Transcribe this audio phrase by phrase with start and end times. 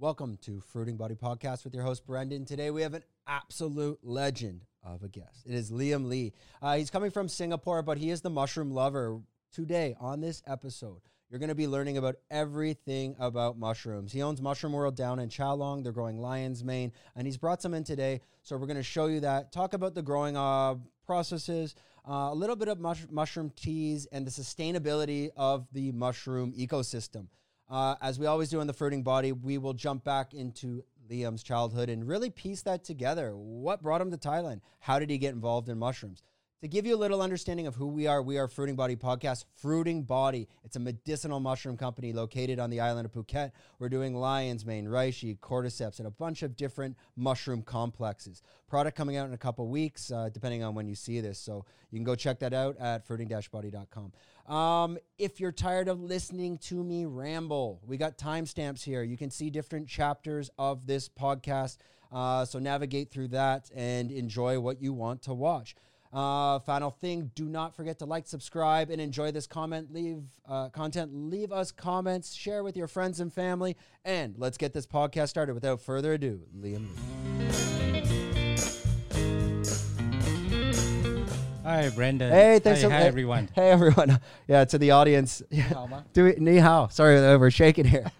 [0.00, 2.44] Welcome to Fruiting Body Podcast with your host, Brendan.
[2.44, 5.46] Today we have an absolute legend of a guest.
[5.46, 6.32] It is Liam Lee.
[6.60, 9.20] Uh, he's coming from Singapore, but he is the mushroom lover.
[9.52, 14.12] Today, on this episode, you're going to be learning about everything about mushrooms.
[14.12, 15.84] He owns Mushroom World down in Chalong.
[15.84, 18.20] They're growing lion's mane, and he's brought some in today.
[18.42, 20.74] So we're going to show you that, talk about the growing uh,
[21.06, 21.76] processes,
[22.06, 27.28] uh, a little bit of mush- mushroom teas, and the sustainability of the mushroom ecosystem.
[27.68, 31.42] Uh, as we always do in the fruiting body, we will jump back into Liam's
[31.42, 33.36] childhood and really piece that together.
[33.36, 34.60] What brought him to Thailand?
[34.80, 36.22] How did he get involved in mushrooms?
[36.64, 39.44] To give you a little understanding of who we are, we are Fruiting Body Podcast.
[39.56, 43.52] Fruiting Body, it's a medicinal mushroom company located on the island of Phuket.
[43.78, 48.40] We're doing lion's mane, reishi, cordyceps, and a bunch of different mushroom complexes.
[48.66, 51.38] Product coming out in a couple weeks, uh, depending on when you see this.
[51.38, 54.12] So you can go check that out at fruiting-body.com.
[54.46, 59.02] Um, if you're tired of listening to me ramble, we got timestamps here.
[59.02, 61.78] You can see different chapters of this podcast.
[62.12, 65.74] Uh, so navigate through that and enjoy what you want to watch.
[66.12, 69.92] Uh, final thing: Do not forget to like, subscribe, and enjoy this comment.
[69.92, 71.10] Leave uh, content.
[71.12, 72.32] Leave us comments.
[72.32, 73.76] Share with your friends and family.
[74.04, 75.54] And let's get this podcast started.
[75.54, 77.73] Without further ado, Liam.
[81.64, 82.30] Hi, Brandon.
[82.30, 82.80] Hey, thanks.
[82.80, 83.48] Hi, so- hi hey- everyone.
[83.54, 84.20] Hey, everyone.
[84.46, 85.42] Yeah, to the audience.
[85.50, 85.86] Yeah.
[86.12, 86.40] Do it.
[86.40, 86.88] Ni hao.
[86.88, 88.12] Sorry, we're shaking here.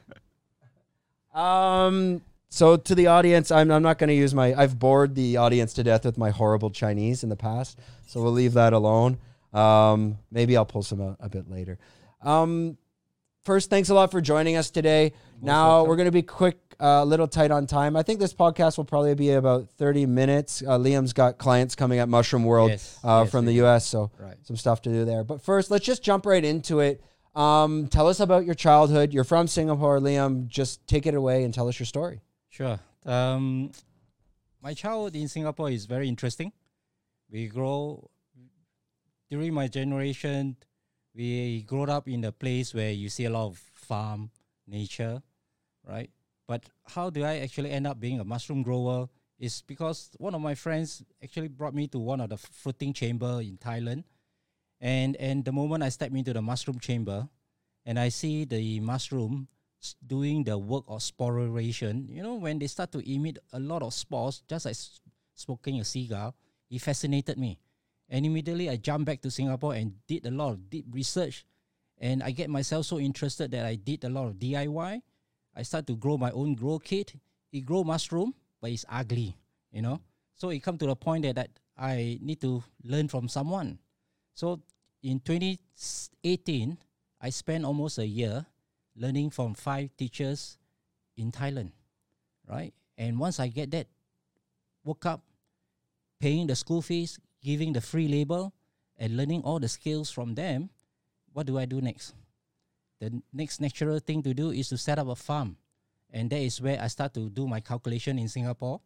[1.35, 2.23] um.
[2.49, 4.55] So to the audience, I'm, I'm not going to use my.
[4.55, 8.33] I've bored the audience to death with my horrible Chinese in the past, so we'll
[8.33, 9.19] leave that alone.
[9.53, 10.19] Um.
[10.31, 11.79] Maybe I'll pull some out a bit later.
[12.23, 12.79] Um.
[13.45, 15.13] First, thanks a lot for joining us today.
[15.43, 15.89] now welcome.
[15.91, 17.95] we're going to be quick, uh, a little tight on time.
[17.95, 20.63] I think this podcast will probably be about 30 minutes.
[20.63, 24.11] Uh, Liam's got clients coming at Mushroom World Yes, uh, yes, from the U.S., so
[24.19, 24.37] Right.
[24.45, 25.25] some stuff to do there.
[25.25, 27.03] But first, let's just jump right into it.
[27.35, 29.13] Um, tell us about your childhood.
[29.13, 30.49] You're from Singapore, Liam.
[30.49, 32.23] Just take it away and tell us your story.
[32.49, 32.79] Sure.
[33.05, 33.73] Um,
[34.63, 36.51] my childhood in Singapore is very interesting.
[37.31, 38.09] We grow
[39.29, 40.57] during my generation.
[41.15, 44.31] We grew up in a place where you see a lot of farm
[44.67, 45.23] nature,
[45.87, 46.11] right?
[46.47, 49.09] But how do I actually end up being a mushroom grower?
[49.39, 53.41] Is because one of my friends actually brought me to one of the fruiting chamber
[53.43, 54.05] in Thailand,
[54.81, 57.29] and and the moment I step into the mushroom chamber,
[57.85, 59.49] and I see the mushroom
[60.07, 63.93] doing the work of sporation, you know, when they start to emit a lot of
[63.93, 64.77] spores, just like
[65.35, 66.33] smoking a cigar,
[66.71, 67.59] it fascinated me.
[68.09, 71.45] And immediately I jumped back to Singapore and did a lot of deep research.
[71.99, 75.03] And I get myself so interested that I did a lot of DIY.
[75.57, 77.15] I start to grow my own grow kit.
[77.53, 79.37] It grow mushroom, but it's ugly,
[79.71, 80.01] you know.
[80.35, 83.79] So it come to the point that, that I need to learn from someone.
[84.35, 84.61] So
[85.03, 86.79] in 2018,
[87.21, 88.45] I spent almost a year
[88.97, 90.59] learning from five teachers
[91.17, 91.71] in Thailand,
[92.49, 92.75] right?
[92.99, 93.87] And once I get that,
[94.85, 95.23] woke up,
[96.21, 98.53] paying the school fees, giving the free label,
[98.97, 100.71] and learning all the skills from them,
[101.33, 102.15] what do I do next?
[103.01, 105.57] The next natural thing to do is to set up a farm.
[106.11, 108.81] And that is where I start to do my calculation in Singapore.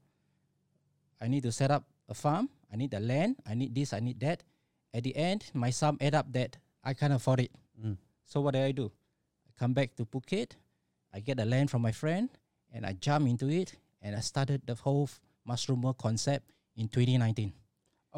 [1.20, 2.48] I need to set up a farm.
[2.72, 3.36] I need the land.
[3.46, 3.92] I need this.
[3.92, 4.42] I need that.
[4.94, 7.52] At the end, my sum add up that I can't afford it.
[7.78, 7.98] Mm.
[8.25, 8.90] So what do I do?
[9.46, 10.52] I come back to Phuket.
[11.12, 12.28] I get the land from my friend,
[12.72, 15.08] and I jump into it, and I started the whole
[15.44, 17.52] mushroom concept in 2019.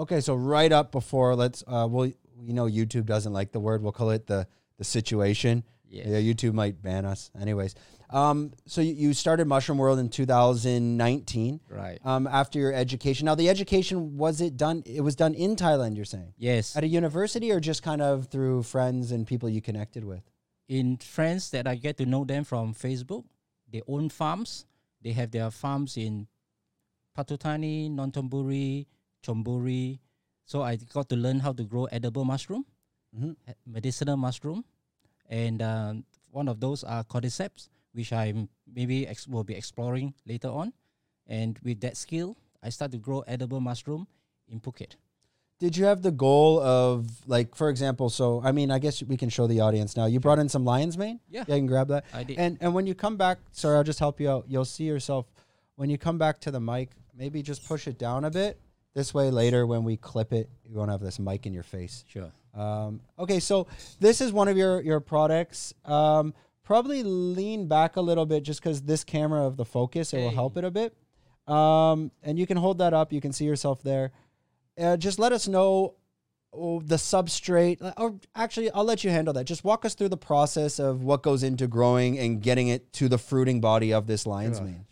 [0.00, 1.62] Okay, so right up before, let's.
[1.66, 3.82] Uh, well, we know YouTube doesn't like the word.
[3.82, 4.46] We'll call it the
[4.78, 5.62] the situation.
[5.90, 6.06] Yes.
[6.06, 7.30] Yeah, YouTube might ban us.
[7.38, 7.74] Anyways,
[8.10, 11.60] um, so you, you started Mushroom World in 2019.
[11.68, 11.98] Right.
[12.04, 13.26] Um, after your education.
[13.26, 14.84] Now, the education was it done?
[14.86, 15.96] It was done in Thailand.
[15.96, 16.76] You're saying Yes.
[16.76, 20.22] at a university or just kind of through friends and people you connected with.
[20.68, 23.24] in friends that I get to know them from Facebook.
[23.70, 24.64] They own farms.
[25.02, 26.28] They have their farms in
[27.18, 28.86] Pathum Thani, Nonthaburi,
[29.22, 29.98] Chonburi.
[30.44, 32.64] So I got to learn how to grow edible mushroom,
[33.16, 33.36] Mhm.
[33.46, 34.64] eh, medicinal mushroom,
[35.28, 38.34] and um, one of those are cordyceps, which I
[38.66, 40.72] maybe ex- will be exploring later on.
[41.26, 44.06] And with that skill, I start to grow edible mushroom
[44.48, 44.96] in Phuket.
[45.60, 48.08] Did you have the goal of like, for example?
[48.10, 50.06] So, I mean, I guess we can show the audience now.
[50.06, 51.20] You brought in some lion's mane.
[51.28, 51.44] Yeah.
[51.46, 52.04] yeah, you can grab that.
[52.14, 52.38] I did.
[52.38, 54.46] And and when you come back, sorry, I'll just help you out.
[54.48, 55.26] You'll see yourself
[55.76, 56.90] when you come back to the mic.
[57.14, 58.58] Maybe just push it down a bit.
[58.94, 62.04] This way, later when we clip it, you won't have this mic in your face.
[62.08, 62.32] sure.
[62.54, 63.68] Um, okay, so
[64.00, 65.72] this is one of your your products.
[65.84, 66.34] Um,
[66.64, 70.30] probably lean back a little bit just because this camera of the focus it will
[70.30, 70.96] help it a bit.
[71.46, 73.12] Um, and you can hold that up.
[73.12, 74.12] You can see yourself there.
[74.80, 75.94] Uh, just let us know
[76.52, 79.44] oh, the substrate, or actually, I'll let you handle that.
[79.44, 83.08] Just walk us through the process of what goes into growing and getting it to
[83.08, 84.86] the fruiting body of this lion's mane.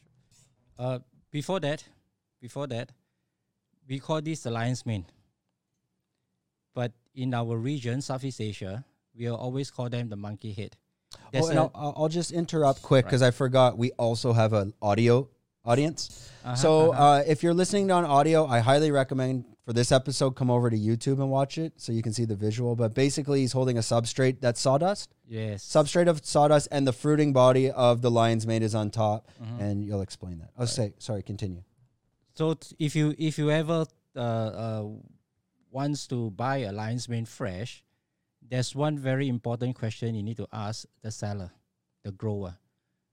[0.78, 1.84] Uh, before that,
[2.40, 2.92] before that,
[3.88, 5.06] we call this the lion's mane.
[6.74, 8.84] But in our region, Southeast Asia,
[9.16, 10.76] we always call them the monkey head.
[11.34, 15.28] Oh, I'll, I'll just interrupt quick because I forgot we also have an audio
[15.64, 16.30] audience.
[16.44, 17.02] Uh-huh, so uh-huh.
[17.02, 20.76] uh, if you're listening on audio, I highly recommend for this episode come over to
[20.76, 22.76] YouTube and watch it so you can see the visual.
[22.76, 27.32] But basically, he's holding a substrate that's sawdust, yes, substrate of sawdust, and the fruiting
[27.32, 29.28] body of the lion's mane is on top.
[29.42, 29.60] Mhm.
[29.60, 30.50] And you'll explain that.
[30.58, 31.22] Oh, say sorry.
[31.22, 31.62] Continue.
[32.38, 34.86] So t- if you if you ever uh, uh,
[35.72, 37.82] wants to buy a lion's mane fresh,
[38.40, 41.50] there's one very important question you need to ask the seller,
[42.04, 42.54] the grower.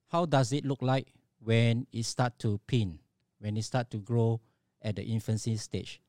[0.10, 1.07] How does it look like
[1.39, 3.00] when it start to pin,
[3.39, 4.42] when it start to grow
[4.83, 6.04] at the infancy stage?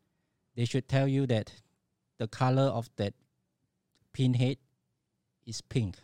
[0.55, 1.51] They should tell you that
[2.19, 3.15] the color of that
[4.13, 4.59] pinhead
[5.47, 5.97] is pink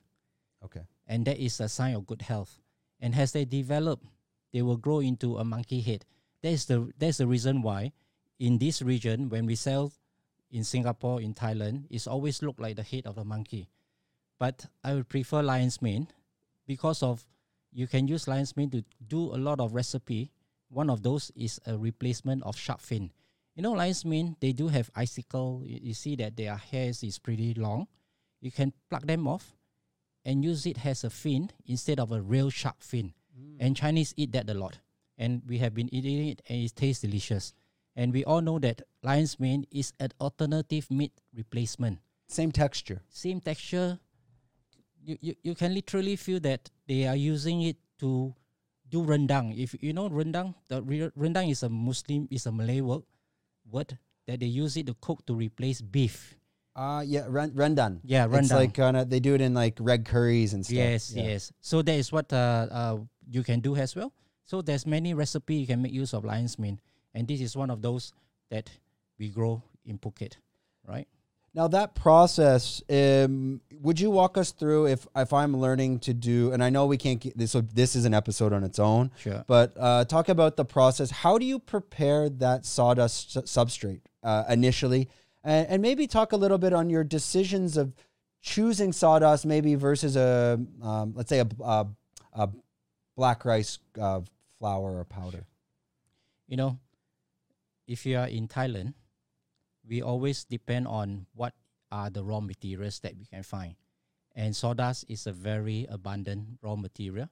[0.64, 0.86] Okay.
[1.06, 2.58] and that is a sign of good health.
[3.00, 4.00] And as they develop,
[4.50, 6.06] they will grow into a monkey head.
[6.42, 7.92] That is the that's the reason why
[8.38, 9.92] in this region when we sell
[10.50, 13.68] in Singapore, in Thailand, it's always look like the head of a monkey.
[14.38, 16.08] But I would prefer lion's mane
[16.66, 17.24] because of
[17.72, 20.30] you can use lion's mane to do a lot of recipe.
[20.68, 23.12] One of those is a replacement of shark fin.
[23.54, 25.62] You know, lion's mane, they do have icicle.
[25.64, 27.86] You, you see that their hairs is pretty long.
[28.40, 29.54] You can pluck them off
[30.24, 33.14] and use it as a fin instead of a real shark fin.
[33.38, 33.56] Mm.
[33.60, 34.78] And Chinese eat that a lot.
[35.18, 37.52] And we have been eating it and it tastes delicious.
[37.94, 41.98] And we all know that lion's mane is an alternative meat replacement.
[42.28, 43.02] Same texture.
[43.10, 43.98] Same texture.
[45.04, 48.34] You, you, you can literally feel that they are using it to
[48.88, 49.56] do rendang.
[49.58, 53.02] If you know rendang, the re- rendang is a Muslim, is a Malay word,
[53.70, 56.36] word that they use it to cook to replace beef.
[56.74, 58.00] Uh yeah, ren- rendan.
[58.04, 58.42] Yeah, rendang.
[58.44, 60.76] It's like kind of they do it in like red curries and stuff.
[60.76, 61.24] Yes, Yeah.
[61.36, 61.52] yes.
[61.60, 62.96] So that is what uh, uh,
[63.28, 64.12] you can do as well.
[64.44, 66.80] So there's many recipe you can make use of lion's mane,
[67.14, 68.12] and this is one of those
[68.50, 68.70] that
[69.18, 70.34] we grow in Phuket,
[70.86, 71.06] right?
[71.54, 76.50] Now that process, um, would you walk us through if if I'm learning to do,
[76.52, 77.50] and I know we can't get this.
[77.50, 79.44] So this is an episode on its own, Sure.
[79.46, 81.10] but uh, talk about the process.
[81.10, 85.10] How do you prepare that sawdust su- substrate uh, initially,
[85.44, 87.92] and, and maybe talk a little bit on your decisions of
[88.40, 91.86] choosing sawdust, maybe versus a um, let's say a, a,
[92.32, 92.48] a
[93.16, 94.20] black rice uh,
[94.58, 95.44] flour or powder.
[96.46, 96.78] You know,
[97.86, 98.94] if you are in Thailand,
[99.88, 101.54] we always depend on what
[101.90, 103.74] are the raw materials that we can find,
[104.34, 107.28] and sawdust is a very abundant raw material.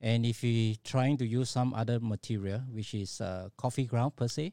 [0.00, 4.28] And if we trying to use some other material, which is uh, coffee ground per
[4.28, 4.52] se,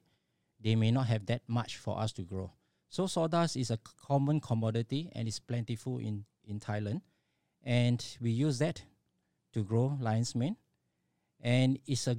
[0.62, 2.52] they may not have that much for us to grow.
[2.90, 7.02] So sawdust is a common commodity and is plentiful in, in Thailand.
[7.64, 8.84] And we use that
[9.54, 10.58] to grow lion's mane.
[11.42, 12.18] And it's a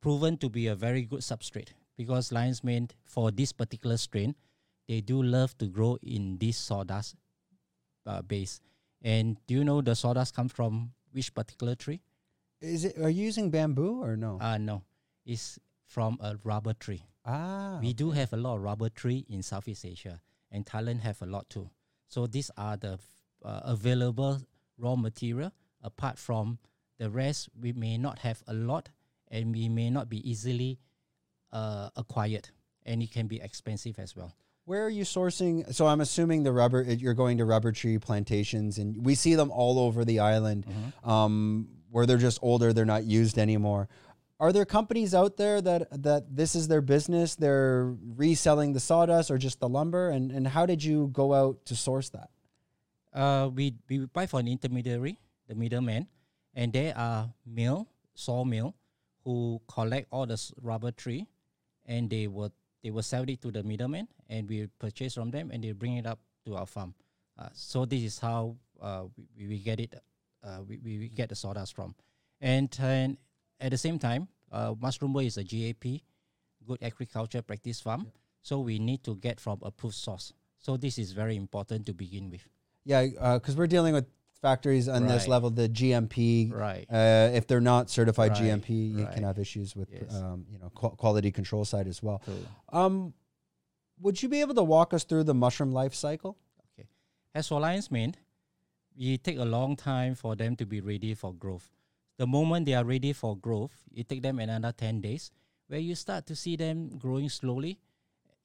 [0.00, 4.34] proven to be a very good substrate because lion's mane for this particular strain,
[4.88, 7.16] they do love to grow in this sawdust
[8.06, 8.60] uh, base.
[9.02, 12.00] And do you know the sawdust comes from which particular tree?
[12.60, 12.98] Is it?
[12.98, 14.38] Are you using bamboo or no?
[14.40, 14.82] Uh, no,
[15.24, 17.02] it's from a rubber tree.
[17.24, 21.20] ah, We do have a lot of rubber tree in Southeast Asia, and Thailand have
[21.22, 21.68] a lot too.
[22.08, 22.98] So these are the
[23.44, 24.40] uh, available
[24.78, 25.52] raw material.
[25.82, 26.58] Apart from
[26.98, 28.88] the rest, we may not have a lot,
[29.28, 30.78] and we may not be easily
[31.52, 32.48] uh, acquired,
[32.84, 34.34] and it can be expensive as well.
[34.64, 35.72] Where are you sourcing?
[35.72, 36.82] So I'm assuming the rubber.
[36.82, 40.66] You're going to rubber tree plantations, and we see them all over the island,
[41.04, 42.72] um, where they're just older.
[42.72, 43.88] They're not used anymore.
[44.38, 47.36] Are there companies out there that that this is their business?
[47.36, 51.64] They're reselling the sawdust or just the lumber, and and how did you go out
[51.66, 52.30] to source that?
[53.14, 56.08] Uh, we we buy from an intermediary, the middleman,
[56.56, 58.74] and they are mill sawmill
[59.22, 61.26] who collect all the rubber tree,
[61.84, 62.50] and they will
[62.82, 65.96] they will sell it to the middleman, and we purchase from them, and they bring
[65.96, 66.94] it up to our farm.
[67.38, 69.04] Uh, so this is how uh,
[69.36, 69.94] we, we get it.
[70.42, 71.94] Uh, we, we get the sawdust from,
[72.40, 73.18] and and
[73.60, 76.00] at the same time, uh, Mushroom Boy is a GAP,
[76.66, 78.06] Good Agriculture Practice Farm.
[78.42, 80.32] So we need to get from approved source.
[80.60, 82.46] So this is very important to begin with.
[82.84, 84.06] Yeah, because we're dealing with
[84.40, 86.52] factories on this level, the GMP.
[86.52, 86.86] Right.
[86.90, 90.14] Uh, if they're not certified Right, GMP, you can have issues with Yes.
[90.14, 92.20] um, you know qu- quality control side as well.
[92.24, 92.46] True.
[92.72, 93.14] Um,
[94.00, 96.36] would you be able to walk us through the mushroom life cycle?
[96.78, 96.88] Okay.
[97.34, 98.14] As for lion's mane,
[98.98, 101.70] it take a long time for them to be ready for growth.
[102.18, 105.30] The moment they are ready for growth, it take them another 10 days
[105.68, 107.78] where you start to see them growing slowly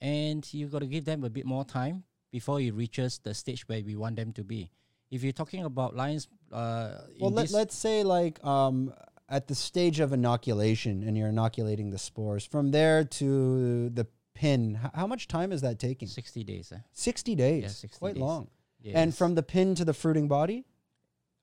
[0.01, 3.67] and you've got to give them a bit more time before it reaches the stage
[3.67, 4.71] where we want them to be.
[5.11, 8.93] If you're talking about lions, uh, Well, let, let's say like um,
[9.29, 12.45] at the stage of inoculation, and you're inoculating the spores.
[12.45, 16.07] From there to the pin, how much time is that taking?
[16.07, 16.71] 60 days.
[16.71, 16.77] eh?
[16.93, 17.63] Sixty days.
[17.63, 18.21] Yeah, 60 Quite days.
[18.21, 18.47] long.
[18.93, 20.65] And from the pin to the fruiting body.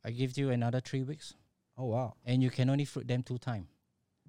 [0.05, 1.35] I give you another three weeks,
[1.77, 2.15] Oh wow.
[2.25, 3.67] and you can only fruit them two times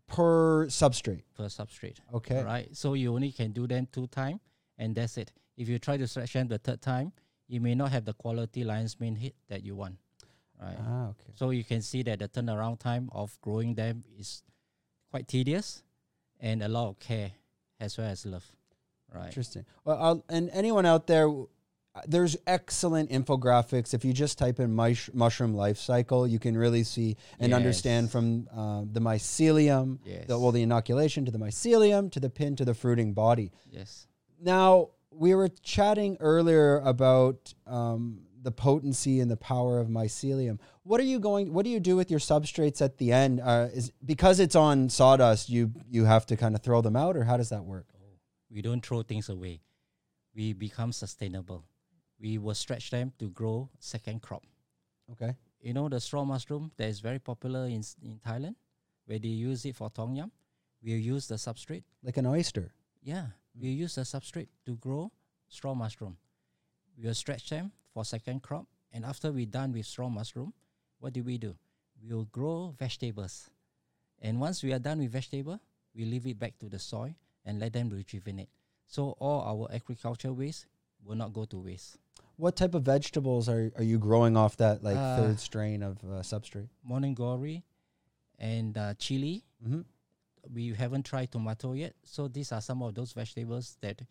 [0.07, 1.21] Per substrate.
[1.37, 1.97] per substrate.
[2.13, 2.43] Okay.
[2.43, 2.75] Right.
[2.75, 4.39] So you only can do them two times,
[4.77, 5.31] and that's it.
[5.55, 7.13] If you try to stretch them the third time,
[7.49, 9.97] you may not have the quality lion's mane hit that you want.
[10.61, 10.77] Right.
[10.79, 11.31] Ah, okay.
[11.35, 14.43] So you can see that the turnaround time of growing them is
[15.11, 15.83] quite tedious,
[16.39, 17.31] and a lot of care
[17.79, 18.45] as well as love.
[19.13, 19.25] Right.
[19.27, 19.65] Interesting.
[19.83, 21.27] Well, I'll, and anyone out there,
[22.07, 23.93] there's excellent infographics.
[23.93, 28.11] If you just type in mush, mushroom life cycle, you can really see and understand
[28.11, 30.27] from uh, the mycelium, Yes.
[30.27, 33.51] the, well, the inoculation to the mycelium to the pin to the fruiting body.
[33.71, 34.05] yes.
[34.41, 40.59] Now, we were chatting earlier about um, the potency and the power of mycelium.
[40.83, 41.53] What are you going?
[41.53, 43.41] What do you do with your substrates at the end?
[43.41, 47.17] Uh, is because it's on sawdust, you you have to kind of throw them out,
[47.17, 47.87] or how does that work?
[48.51, 49.61] We don't throw things away.
[50.35, 51.65] We become sustainable.
[52.19, 54.43] We will stretch them to grow second crop.
[55.11, 55.35] Okay.
[55.61, 58.55] You know the straw mushroom that is very popular in in Thailand,
[59.05, 60.31] where they use it for tom yum.
[60.81, 61.83] We use the substrate.
[62.03, 62.71] Like an oyster.
[63.01, 63.27] Yeah,
[63.59, 65.11] we use the substrate to grow
[65.47, 66.17] straw mushroom.
[66.97, 70.53] We will stretch them for second crop, and after we're done with straw mushroom,
[70.99, 71.55] what do we do?
[72.01, 73.49] We will grow vegetables,
[74.21, 75.59] and once we are done with vegetable,
[75.95, 77.13] we leave it back to the soil
[77.45, 78.49] and let them rejuvenate.
[78.87, 80.67] So all our agriculture waste
[81.03, 81.97] will not go to waste.
[82.35, 85.97] What type of vegetables are, are you growing off that like Uh, third strain of
[86.03, 86.69] uh, substrate?
[86.83, 87.63] Morning glory,
[88.37, 89.43] and uh, chili.
[89.63, 89.81] Mm-hmm.
[90.51, 94.01] We haven't tried tomato yet, so these are some of those vegetables that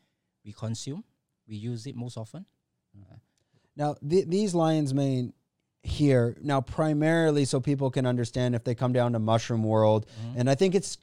[0.44, 1.04] we consume.
[1.46, 2.44] We use it most often.
[3.76, 5.32] Now, th- these lion's mane
[5.82, 10.40] here now primarily so people can understand if they come down to Mushroom World, Mhm.
[10.40, 10.98] and I think it's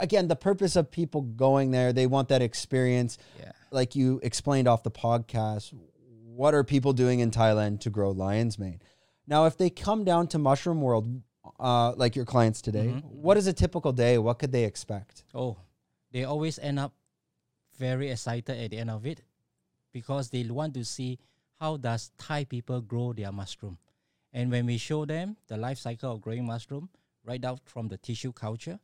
[0.00, 1.92] again the purpose of people going there.
[1.92, 3.52] They want that experience, Yeah.
[3.70, 5.72] like you explained off the podcast.
[6.24, 8.80] What are people doing in Thailand to grow lion's mane?
[9.28, 11.22] Now, if they come down to Mushroom World,
[11.58, 13.02] uh, like your clients today, Mhm.
[13.04, 14.18] what is a typical day?
[14.18, 15.24] What could they expect?
[15.34, 15.56] Oh,
[16.12, 16.92] they always end up
[17.78, 19.22] very excited at the end of it
[19.92, 21.18] because they want to see
[21.60, 23.78] how does Thai people grow their mushroom.
[24.32, 26.88] And when we show them the life cycle of growing mushroom,
[27.24, 28.78] right out from the tissue culture,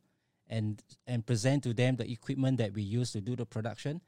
[0.47, 4.01] and and present to them the equipment that we use to do the production,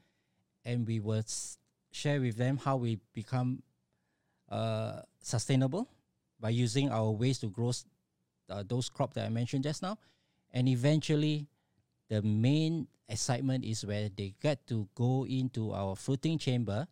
[0.65, 1.57] and we will s-
[1.91, 3.63] share with them how we become
[4.49, 5.87] uh, sustainable
[6.39, 7.85] by using our ways to grow s-
[8.49, 9.97] uh, those crop that I mentioned just now,
[10.51, 11.47] and eventually
[12.09, 16.87] the main excitement is where they get to go into our fruiting chamber,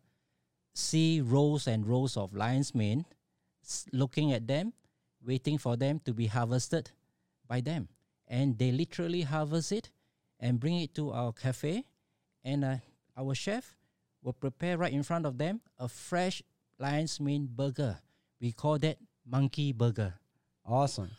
[0.74, 3.04] see rows and rows of lion's mane,
[3.92, 4.72] looking at them,
[5.24, 6.90] waiting for them to be harvested
[7.48, 7.88] by them.
[8.28, 9.90] And they literally harvest it
[10.40, 11.84] and bring it to our cafe,
[12.42, 12.76] and uh,
[13.16, 13.76] our chef
[14.22, 16.42] will prepare right in front of them a fresh
[16.78, 17.98] lion's mane burger.
[18.40, 20.14] We call that monkey burger.
[20.66, 21.10] Awesome.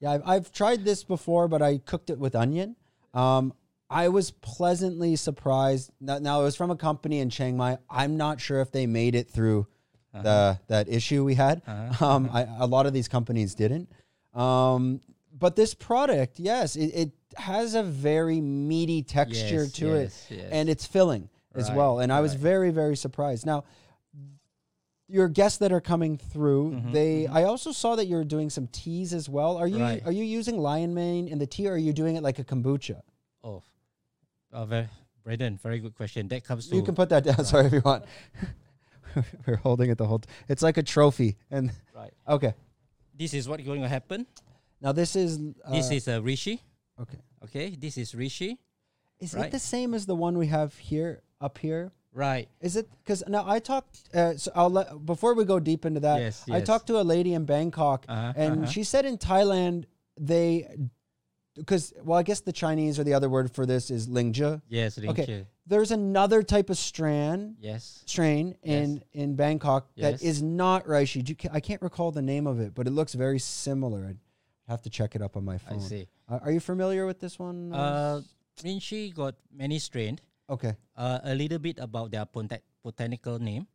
[0.00, 2.76] Yeah, I've, I've tried this before, but I cooked it with onion.
[3.14, 3.52] Um,
[3.88, 5.90] I was pleasantly surprised.
[6.00, 7.78] Now, now it was from a company in Chiang Mai.
[7.90, 9.66] I'm not sure if they made it through
[10.12, 11.62] the that issue we had.
[11.66, 12.06] Uh-huh.
[12.14, 13.88] Um, I, a lot of these companies didn't.
[14.34, 15.00] Um,
[15.38, 20.26] but this product, yes, it, it has a very meaty texture Yes, to it, yes,
[20.30, 20.48] yes.
[20.50, 22.00] and it's filling as Right, well.
[22.00, 23.46] And I was very, very surprised.
[23.46, 23.64] Now,
[25.10, 28.66] your guests that are coming through, Mhm, they I also saw that you're doing some
[28.68, 29.56] teas as well.
[29.56, 30.02] Are you Right.
[30.06, 32.44] are you using lion mane in the tea or are you doing it like a
[32.44, 33.02] kombucha?
[33.42, 33.62] Oh,
[34.52, 34.88] uh, very,
[35.24, 36.28] Braden, very good question.
[36.28, 38.04] That comes to You can put that down, sorry if you want.
[39.46, 41.36] We're holding it the whole t- it's like a trophy.
[41.50, 42.12] And right.
[42.28, 42.54] okay.
[43.16, 44.26] This is what's going to happen.
[44.80, 46.62] Now this is uh, this is a rishi.
[47.00, 47.18] okay.
[47.44, 48.58] Okay, this is rishi.
[49.18, 51.90] Is it the same as the one we have here up here?
[52.12, 52.48] Right.
[52.60, 54.00] Is it because now I talked?
[54.14, 56.20] Uh, so I'll let before we go deep into that.
[56.20, 56.56] Yes, yes.
[56.56, 58.66] I talked to a lady in Bangkok, Uh-huh, and uh-huh.
[58.70, 59.84] she said in Thailand
[60.20, 60.68] they,
[61.54, 64.60] because well, I guess the Chinese or the other word for this is lingzhi.
[64.68, 65.08] Yes, Okay.
[65.08, 65.46] okay.
[65.66, 68.02] There's another type of strand Yes.
[68.06, 70.22] strain in in Bangkok that Yes.
[70.22, 71.48] is not reishi.
[71.52, 74.04] I can't recall the name of it, but it looks very similar.
[74.04, 74.18] I'd
[74.68, 75.78] have to check it up on my phone.
[75.78, 76.08] I see.
[76.28, 77.72] Uh, are you familiar with this one?
[77.72, 78.22] Uh,
[78.64, 80.18] Rishi got many strain.
[80.50, 80.74] Okay.
[80.98, 83.66] Uh, a little bit about their bota- botanical name.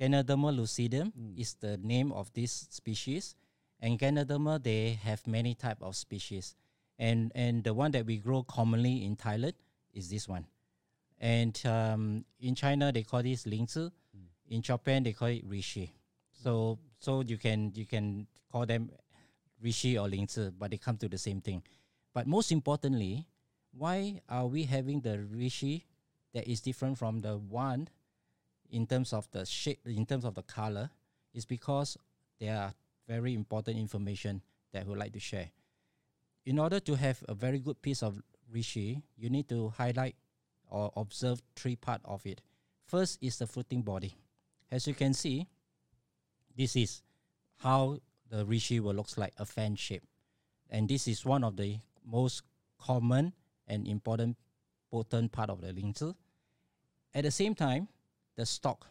[0.00, 1.38] Ganoderma lucidum Mm.
[1.38, 3.34] is the name of this species,
[3.80, 6.54] and Ganoderma they have many type of species,
[6.98, 9.54] and and the one that we grow commonly in Thailand
[9.94, 10.46] is this one,
[11.18, 13.90] and um, in China they call this lingzhi.
[14.48, 15.92] In Japan, they call it rishi.
[16.32, 18.90] So so you can you can call them
[19.60, 21.62] rishi or lingzhi, but they come to the same thing.
[22.14, 23.26] But most importantly,
[23.76, 25.84] why are we having the rishi
[26.34, 27.88] that is different from the one
[28.70, 30.90] in terms of the shape, in terms of the color?
[31.34, 31.96] Is because
[32.40, 32.74] there are
[33.06, 34.42] very important information
[34.72, 35.50] that we would like to share.
[36.46, 38.20] In order to have a very good piece of
[38.50, 40.16] rishi, you need to highlight
[40.70, 42.40] or observe three part of it.
[42.86, 44.14] First is the fruiting body.
[44.70, 45.46] As you can see,
[46.56, 47.02] this is
[47.58, 47.98] how
[48.30, 50.02] the rishi will looks like a fan shape.
[50.70, 52.42] And this is one of the most
[52.78, 53.32] common
[53.66, 54.36] and important
[54.90, 56.14] potent part of the lingzhi.
[57.14, 57.88] At the same time,
[58.36, 58.86] the stock.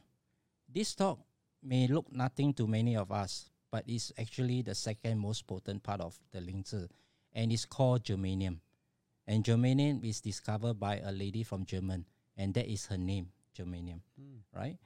[0.68, 1.20] This stock
[1.64, 6.02] may look nothing to many of us, but it's actually the second most potent part
[6.02, 6.90] of the lingzhi,
[7.34, 8.60] and it's called germanium.
[9.26, 12.06] And germanium is discovered by a lady from German,
[12.38, 14.00] and that is her name, germanium,
[14.56, 14.78] right?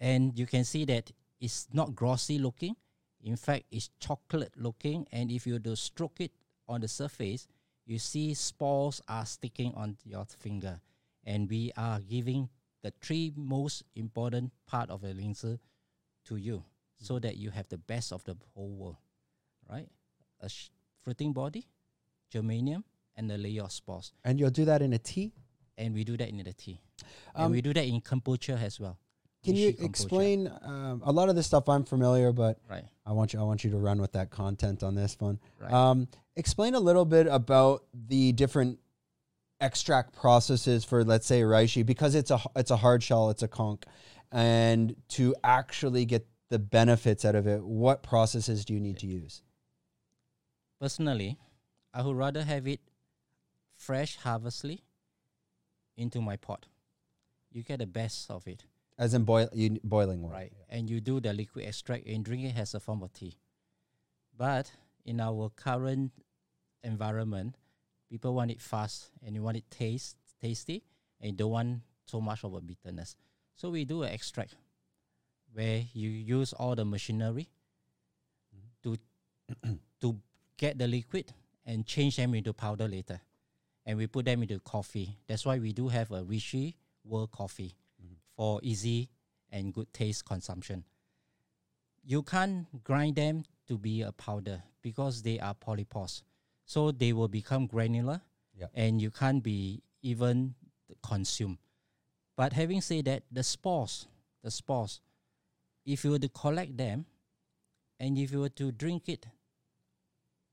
[0.00, 1.10] And you can see that
[1.40, 2.76] it's not glossy looking.
[3.22, 6.32] In fact, it's chocolate looking, and if you do stroke it
[6.68, 7.46] on the surface,
[7.86, 10.80] you see spores are sticking on your finger,
[11.24, 12.48] and we are giving
[12.82, 15.58] the three most important part of the lingzhi
[16.24, 16.62] to you,
[16.98, 18.96] so that you have the best of the whole world,
[19.70, 19.88] right?
[20.40, 20.70] A sh-
[21.02, 21.66] fruiting body,
[22.32, 22.82] germanium,
[23.16, 25.32] and a layer of spores, And you'll do that in a tea?
[25.78, 26.80] and we do that in the tea,
[27.34, 28.98] Um, and we do that in kombucha as well.
[29.46, 33.12] Can you kombucha, explain um, a lot of this stuff I'm familiar, but Right, I
[33.12, 35.38] want you I want you to run with that content on this one.
[35.60, 35.72] right.
[35.72, 38.78] Um, explain a little bit about the different
[39.60, 43.48] extract processes for let's say reishi because it's a it's a hard shell, it's a
[43.48, 43.82] conch,
[44.30, 49.06] and to actually get the benefits out of it, what processes do you need to
[49.06, 49.42] use?
[50.80, 51.38] Personally,
[51.92, 52.80] I would rather have it
[53.76, 54.82] fresh harvestly
[55.96, 56.66] into my pot.
[57.50, 58.64] You get the best of it,
[58.98, 60.34] As in boil you, boiling water.
[60.34, 60.52] right?
[60.70, 63.34] And you do the liquid extract and drink it as a form of tea.
[64.36, 64.70] But
[65.04, 66.12] in our current
[66.82, 67.56] environment,
[68.10, 70.82] people want it fast and you want it taste tasty
[71.20, 73.16] and you don't want so much of a bitterness.
[73.54, 74.54] So we do an extract
[75.52, 77.48] where you use all the machinery
[78.54, 78.96] mm-hmm.
[79.62, 80.18] to to
[80.56, 81.32] get the liquid
[81.64, 83.20] and change them into powder later.
[83.84, 85.16] And we put them into coffee.
[85.28, 87.74] That's why we do have a Rishi World Coffee
[88.36, 89.08] for easy
[89.50, 90.84] and good taste consumption.
[92.04, 96.22] You can't grind them to be a powder because they are polypores.
[96.64, 98.20] So they will become granular
[98.58, 98.70] Yep.
[98.74, 100.54] and you can't be even
[101.02, 101.58] consumed.
[102.36, 104.06] But having said that, the spores,
[104.42, 105.00] the spores,
[105.84, 107.06] if you were to collect them
[107.98, 109.26] and if you were to drink it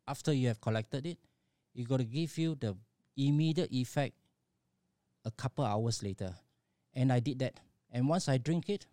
[0.07, 1.17] after you have collected it,
[1.75, 2.75] it got to give you the
[3.17, 4.15] immediate effect
[5.25, 6.35] a couple hours later.
[6.93, 7.59] And I did that.
[7.93, 8.87] And once I drink it,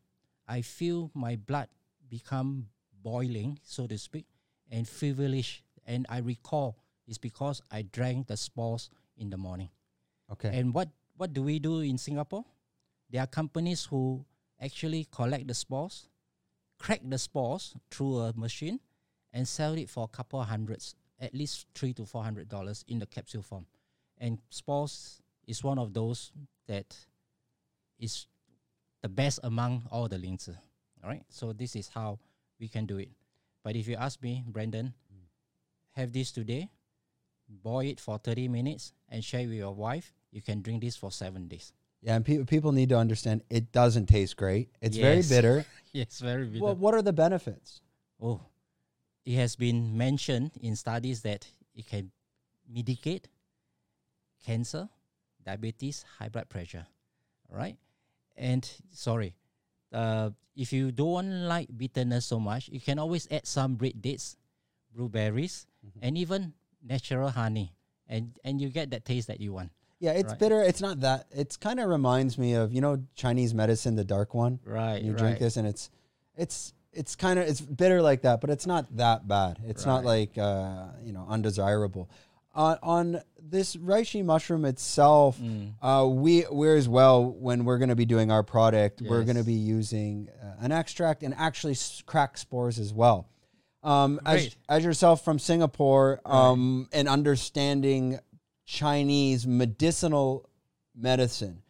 [0.47, 1.69] I feel my blood
[2.09, 2.69] become
[3.03, 4.27] boiling, so to speak,
[4.71, 5.65] and feverish.
[5.87, 6.77] And I recall
[7.09, 9.71] it's because I drank the spores in the morning.
[10.31, 10.51] Okay.
[10.53, 12.45] And what, what do we do in Singapore?
[13.11, 14.25] There are companies who
[14.61, 16.09] actually collect the spores,
[16.79, 18.79] crack the spores through a machine,
[19.33, 22.85] and sell it for a couple of hundreds, at least three to four hundred dollars
[22.87, 23.67] in the capsule form.
[24.19, 26.33] And spores is one of those
[26.69, 26.95] that
[27.99, 28.27] is
[29.03, 30.49] the best among all the links.
[30.49, 31.23] All right.
[31.29, 32.19] So this is how
[32.59, 33.11] we can do it.
[33.63, 34.95] But if you ask me, Brandon,
[35.93, 36.69] have this today,
[37.49, 40.13] boil it for 30 minutes and share with your wife.
[40.31, 41.73] You can drink this for seven days.
[42.03, 44.71] yeah, and pe- people need to understand it doesn't taste great.
[44.81, 45.65] It's very bitter.
[45.93, 46.65] yes, very bitter.
[46.65, 47.81] well, what are the benefits?
[48.23, 48.41] oh,
[49.27, 52.11] it has been mentioned in studies that it can
[52.69, 53.29] mitigate
[54.47, 54.89] cancer,
[55.45, 56.87] diabetes, high blood pressure.
[57.51, 57.77] All right.
[58.37, 59.35] And sorry,
[59.93, 64.37] uh, if you don't like bitterness so much, you can always add some red dates,
[64.95, 65.67] blueberries,
[66.03, 67.75] and even natural honey,
[68.09, 69.71] and and you get that taste that you want.
[69.99, 70.39] Yeah, it's Right.
[70.39, 70.63] bitter.
[70.63, 71.27] It's not that.
[71.31, 74.61] It's kind of reminds me of you know Chinese medicine, the dark one.
[74.65, 75.03] Right.
[75.03, 75.19] you right.
[75.19, 75.91] drink this and it's
[76.37, 79.59] it's it's kind of it's bitter like that, but it's not that bad.
[79.67, 82.09] It's not like uh, you know undesirable.
[82.53, 85.75] On on this reishi mushroom itself, Mm.
[85.81, 89.37] uh, we we're as well when we're going to be doing our product, we're going
[89.37, 93.29] to be using uh, an extract and actually crack spores as well.
[93.85, 98.19] Um, as as yourself from Singapore, um, and understanding
[98.67, 100.49] Chinese medicinal
[100.97, 101.63] medicine.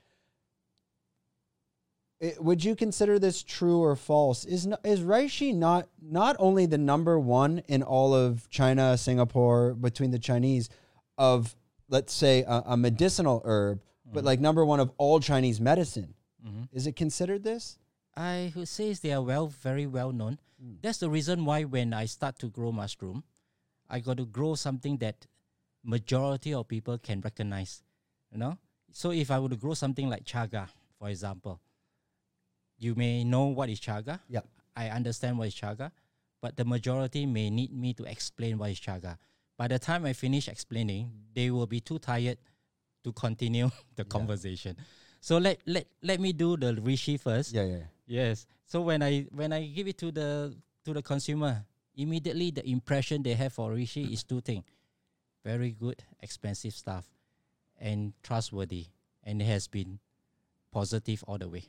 [2.21, 4.45] It, would you consider this true or false?
[4.45, 10.11] Is is reishi not not only the number one in all of China, Singapore, between
[10.11, 10.69] the Chinese,
[11.17, 11.57] of
[11.89, 13.81] let's say a, a medicinal herb,
[14.13, 16.15] but like number one of all Chinese medicine?
[16.47, 16.69] Mhm.
[16.73, 17.79] Is it considered this?
[18.15, 20.39] I would say they are well, very well known.
[20.83, 23.25] That's the reason why when I start to grow mushroom,
[23.89, 25.27] I got to grow something that
[25.83, 27.83] majority of people can recognize.
[28.31, 28.59] You know,
[28.93, 31.61] so if I were to grow something like chaga, for example,
[32.81, 34.19] you may know what is chaga.
[34.29, 34.45] Yep.
[34.75, 35.93] I understand what is chaga,
[36.41, 39.19] but the majority may need me to explain what is chaga.
[39.57, 42.39] By the time I finish explaining, they will be too tired
[43.05, 44.77] to continue the conversation.
[45.21, 47.53] So let let let me do the rishi first.
[47.53, 47.77] Yeah, yeah.
[47.77, 47.85] yeah.
[48.07, 48.47] Yes.
[48.65, 51.65] So when I when I give it to the to the consumer,
[51.97, 54.65] immediately the impression they have for Rishi is two things.
[55.45, 57.05] Very good, expensive stuff
[57.79, 58.87] and trustworthy.
[59.25, 59.99] And it has been
[60.73, 61.65] positive all the way.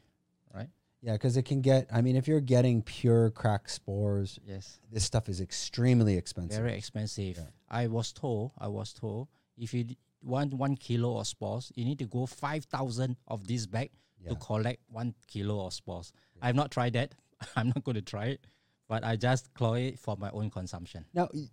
[1.02, 1.88] Yeah, because it can get.
[1.92, 4.80] I mean, if you're getting pure crack spores, Yes.
[4.92, 6.62] this stuff is extremely expensive.
[6.62, 7.38] Very expensive.
[7.38, 7.46] Yeah.
[7.70, 11.86] I was told, I was told, if you d- want one kilo of spores, you
[11.86, 13.90] need to go five thousand of this bag
[14.22, 14.30] Yeah.
[14.30, 16.14] to collect one kilo of spores.
[16.42, 17.16] I've not tried that.
[17.56, 18.46] I'm not going to try it,
[18.88, 21.06] but I just claw it for my own consumption.
[21.16, 21.50] Now, y-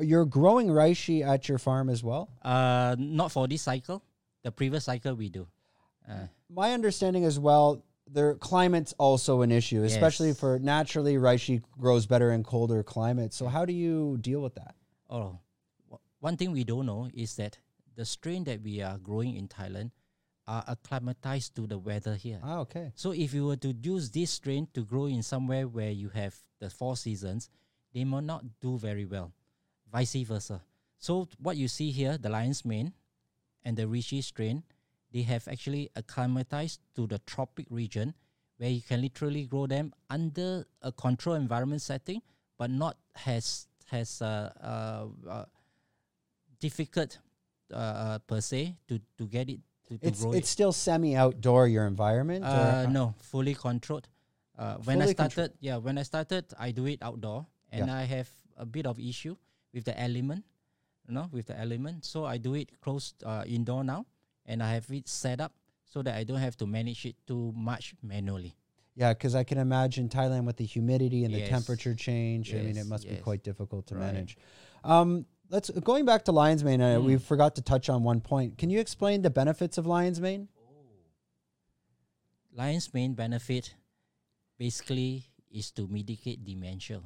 [0.00, 2.30] you're growing reishi at your farm as well.
[2.42, 4.02] Uh, not for this cycle.
[4.42, 5.46] The previous cycle we do.
[6.08, 10.40] Uh, My understanding as well, their climate's also an issue, especially Yes.
[10.40, 13.36] for naturally reishi grows better in colder climates.
[13.36, 14.74] So how do you deal with that?
[15.10, 15.38] oh,
[16.18, 17.58] one thing we don't know is that
[17.94, 19.90] the strain that we are growing in Thailand
[20.46, 22.40] are acclimatized to the weather here.
[22.42, 22.90] Ah, okay.
[22.94, 26.34] So if you were to use this strain to grow in somewhere where you have
[26.58, 27.50] the four seasons,
[27.92, 29.32] they might not do very well.
[29.92, 30.62] Vice versa.
[30.98, 32.92] So what you see here, the lion's mane
[33.64, 34.62] and the Rishi strain,
[35.16, 38.12] they have actually acclimatized to the tropic region
[38.58, 42.20] where you can literally grow them under a controlled environment setting,
[42.58, 45.44] but not has has uh, uh, uh,
[46.60, 47.18] difficult
[47.72, 50.52] uh, uh, per se to, to get it to, to It's grow it's it.
[50.52, 52.44] still semi outdoor your environment.
[52.44, 54.08] Uh, no, fully controlled.
[54.58, 55.32] Uh, when I Fully controlled.
[55.32, 58.98] started, yeah, when I started, I do it outdoor, and I have a bit of
[59.00, 59.36] issue
[59.72, 60.44] with the element,
[61.08, 62.04] you know, with the element.
[62.04, 64.04] So I do it close uh, indoor now,
[64.46, 65.52] and I have it set up
[65.84, 68.54] so that I don't have to manage it too much manually.
[68.94, 72.54] Yeah, because I can imagine Thailand with the humidity and the temperature change.
[72.54, 74.06] I mean, it Yes, must be quite difficult to Right.
[74.06, 74.38] manage.
[74.82, 76.80] Um, let's going back to lion's mane.
[76.80, 77.20] Uh, We Mm.
[77.22, 78.56] forgot to touch on one point.
[78.56, 80.48] Can you explain the benefits of lion's mane?
[82.52, 83.74] Lion's mane benefit
[84.56, 87.02] basically is to mitigate dementia.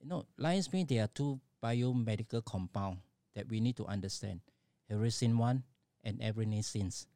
[0.00, 2.98] You know, lion's mane, there are two biomedical compound
[3.34, 4.40] that we need to understand.
[4.90, 5.62] hericenone
[6.04, 7.06] and erinacines.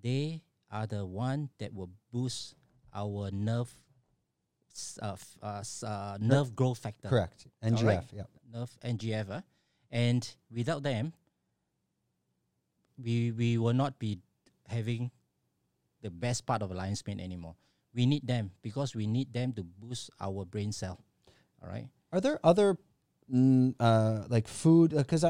[0.00, 2.54] They are the one that will boost
[2.94, 3.74] our nerve
[5.00, 7.08] uh, uh, uh, nerve growth factor.
[7.08, 7.46] Correct.
[7.62, 7.84] NGF.
[7.84, 8.04] right.
[8.12, 8.28] Yeah.
[8.52, 9.26] Nerve NGF.
[9.30, 9.42] ah.
[9.90, 11.12] And without them,
[12.98, 14.18] we we will not be
[14.66, 15.10] having
[16.02, 17.54] the best part of lion's mane anymore.
[17.94, 20.98] We need them because we need them to boost our brain cell.
[21.62, 21.86] All right.
[22.10, 22.76] Are there other
[23.32, 24.90] mm, uh, like food?
[24.90, 25.24] Because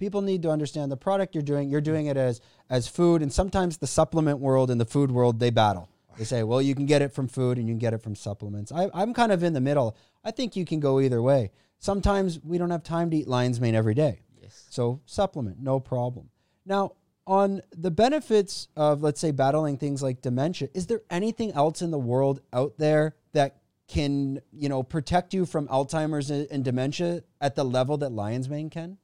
[0.00, 1.68] people need to understand the product you're doing.
[1.68, 5.38] You're doing it as as food, and sometimes the supplement world and the food world
[5.38, 5.88] they battle.
[6.18, 8.14] They say, well, you can get it from food and you can get it from
[8.14, 8.72] supplements.
[8.72, 9.96] I, I'm kind of in the middle.
[10.24, 11.50] I think you can go either way.
[11.78, 14.20] Sometimes we don't have time to eat lion's mane every day.
[14.42, 14.66] Yes.
[14.70, 16.28] So supplement, no problem.
[16.66, 16.92] Now,
[17.26, 21.90] on the benefits of let's say battling things like dementia, is there anything else in
[21.90, 27.54] the world out there that can, you know, protect you from Alzheimer's and dementia at
[27.54, 28.98] the level that lion's mane can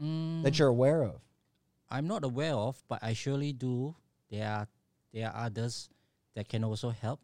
[0.00, 1.20] Mm, that you're aware of?
[1.90, 3.94] I'm not aware of, but I surely do.
[4.30, 4.68] There are
[5.12, 5.88] there are others
[6.34, 7.20] that can also help,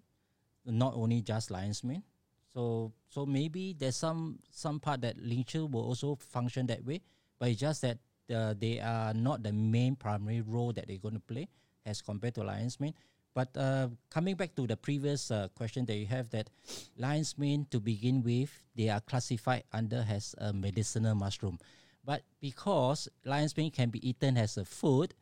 [0.64, 2.02] not only just lion's mane.
[2.54, 7.02] So so maybe there's some some part that lingzhi will also function that way,
[7.38, 7.98] but it's just that
[8.32, 11.48] uh, they are not the main primary role that they're going to play
[11.84, 12.94] as compared to lion's mane.
[13.34, 16.48] But uh, coming back to the previous uh, question that you have, that
[16.96, 21.58] lion's mane to begin with, they are classified under as a medicinal mushroom.
[22.05, 25.14] But because lion's mane can be eaten as a food,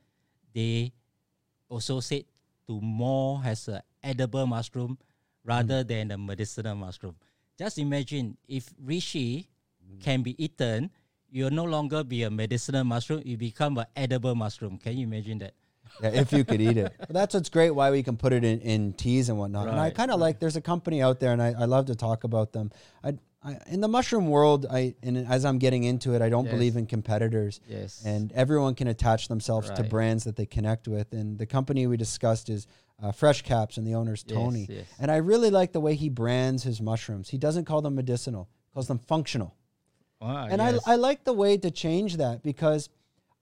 [0.55, 0.93] they
[1.69, 2.25] also said
[2.67, 4.99] to more as a edible mushroom
[5.45, 5.89] rather hmm.
[5.89, 7.17] than a medicinal mushroom.
[7.59, 9.47] Just imagine if reishi
[10.01, 10.91] can be eaten,
[11.31, 14.79] you'll no longer be a medicinal mushroom, you become an edible mushroom.
[14.79, 15.55] Can you imagine that?
[16.03, 16.93] Yeah, if you could eat it.
[16.99, 19.69] But that's what's great why we can put it in, in teas and whatnot.
[19.69, 21.95] and I kind of like there's a company out there and I, I love to
[21.95, 22.71] talk about them.
[23.05, 26.45] I, I in the mushroom world, I and as I'm getting into it, I don't
[26.45, 26.55] Yes.
[26.55, 27.61] believe in competitors.
[27.69, 28.03] Yes.
[28.05, 31.13] and everyone can attach themselves to brands that they connect with.
[31.13, 32.67] And the company we discussed is
[33.03, 34.67] uh, Fresh Caps, and the owner's Yes, Tony.
[34.71, 34.87] yes.
[35.01, 37.31] And I really like the way he brands his mushrooms.
[37.31, 39.55] He doesn't call them medicinal; he calls them functional.
[40.21, 40.63] Ah, and.
[40.63, 42.89] I I like the way to change that because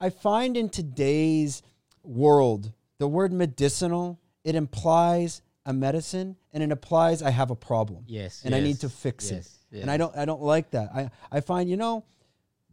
[0.00, 1.62] I find in today's
[2.02, 8.04] world the word medicinal it implies a medicine and it implies I have a problem
[8.06, 8.42] Yes.
[8.44, 9.46] and I need to fix it.
[9.70, 10.90] Yes, And I don't I don't like that.
[10.94, 12.04] I I find you know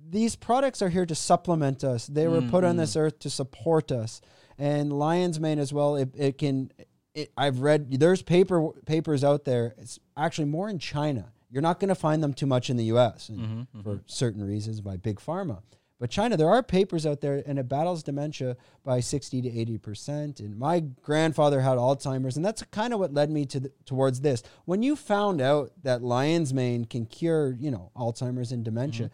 [0.10, 2.08] these products are here to supplement us.
[2.08, 4.22] They were Mm, put on this earth to support us.
[4.58, 5.96] And lion's mane as well.
[5.98, 6.72] It, it can.
[7.14, 9.76] It, I've read there's paper papers out there.
[9.78, 11.32] It's actually more in China.
[11.50, 13.30] You're not going to find them too much in the U.S.
[13.34, 13.84] Mhm, mhm.
[13.84, 15.62] for certain reasons by big pharma.
[16.00, 19.78] But China, there are papers out there, and it battles dementia by 60 to 80
[19.80, 20.40] percent.
[20.40, 24.22] And my grandfather had Alzheimer's, and that's kind of what led me to the, towards
[24.22, 24.44] this.
[24.66, 29.10] When you found out that lion's mane can cure, you know, Alzheimer's and dementia,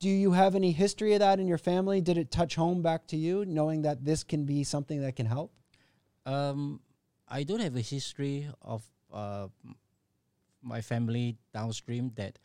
[0.00, 2.00] do you have any history of that in your family?
[2.00, 5.26] Did it touch home back to you, knowing that this can be something that can
[5.26, 5.52] help?
[6.24, 6.80] Um,
[7.28, 9.48] I don't have a history of uh,
[10.62, 12.38] my family downstream that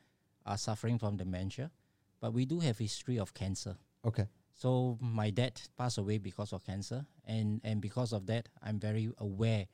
[0.46, 1.72] are suffering from dementia,
[2.20, 3.76] but we do have history of cancer.
[4.04, 4.28] Okay.
[4.54, 9.12] So my dad passed away because of cancer, and and because of that, I'm very
[9.18, 9.68] aware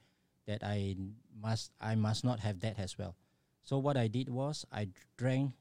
[0.47, 0.95] that I
[1.39, 3.15] must I must not have that as well.
[3.62, 5.54] So what I did was I drank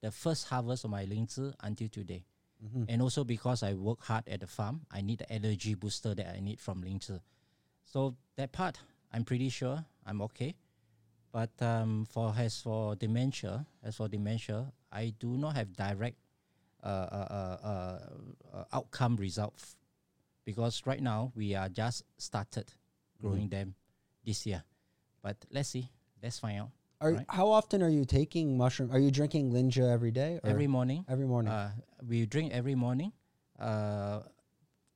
[0.00, 2.24] the first harvest of my lingzhi until today,
[2.64, 2.86] Mhm.
[2.88, 6.34] and also because I work hard at the farm, I need the energy booster that
[6.34, 7.20] I need from lingzhi.
[7.84, 8.80] So that part,
[9.12, 10.54] I'm pretty sure I'm okay.
[11.32, 16.16] But um, for as for dementia, as for dementia, I do not have direct
[16.82, 17.98] uh, uh, uh, uh,
[18.56, 19.76] uh, outcome results
[20.44, 22.72] because right now we are just started
[23.20, 23.74] growing them
[24.24, 24.62] this year.
[25.22, 25.90] But let's see,
[26.22, 26.70] let's find out.
[27.00, 27.26] Are, Right.
[27.28, 28.90] How often are you taking mushroom?
[28.90, 30.40] Are you drinking lingzhi every day?
[30.42, 31.52] Every morning, every morning.
[31.52, 31.70] uh,
[32.08, 33.12] we drink every morning.
[33.58, 34.20] Uh,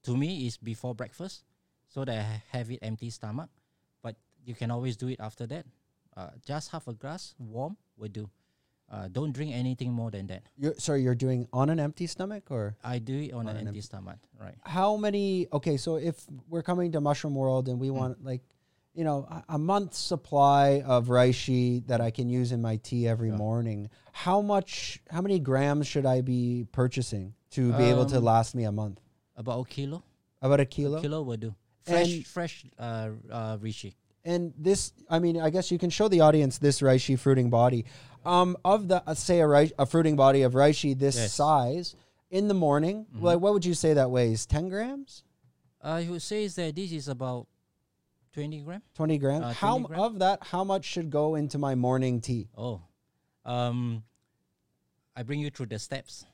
[0.04, 1.44] to me, is before breakfast,
[1.88, 3.50] so that I have it empty stomach.
[4.02, 5.66] But you can always do it after that.
[6.16, 8.28] Uh, just half a glass, warm, will do.
[8.90, 10.42] Uh, don't drink anything more than that.
[10.58, 13.56] you're, sorry, you're doing on an empty stomach, or I do it on, On an
[13.56, 14.54] empty empty- stomach, right?
[14.64, 15.46] how many?
[15.50, 17.94] Okay, so if we're coming to Mushroom World and we Mm.
[17.94, 18.42] want like,
[18.92, 23.08] you know, a, a month's supply of reishi that I can use in my tea
[23.08, 23.38] every Sure.
[23.38, 25.00] morning, how much?
[25.08, 28.72] How many grams should I be purchasing to be able to Um, last me a
[28.72, 29.00] month?
[29.36, 30.02] About a kilo.
[30.42, 31.00] About a A kilo.
[31.00, 31.54] kilo will do.
[31.86, 33.94] Fresh, And- fresh, uh, uh, Rishi.
[34.24, 37.84] And this, I mean, I guess you can show the audience this reishi fruiting body.
[38.24, 41.32] Um, of the uh, say a, a fruiting body of reishi this Yes.
[41.34, 41.96] size
[42.30, 43.22] in the morning, Mhm.
[43.22, 44.46] like what would you say that weighs?
[44.46, 45.24] Ten grams,
[45.82, 47.48] I would say that this is about
[48.32, 48.80] twenty gram.
[48.94, 49.44] twenty grams.
[49.44, 50.00] Uh, how 20 gram.
[50.00, 50.38] of that?
[50.44, 52.48] How much should go into my morning tea?
[52.56, 52.80] Oh,
[53.44, 54.04] um,
[55.16, 56.24] I bring you through the steps.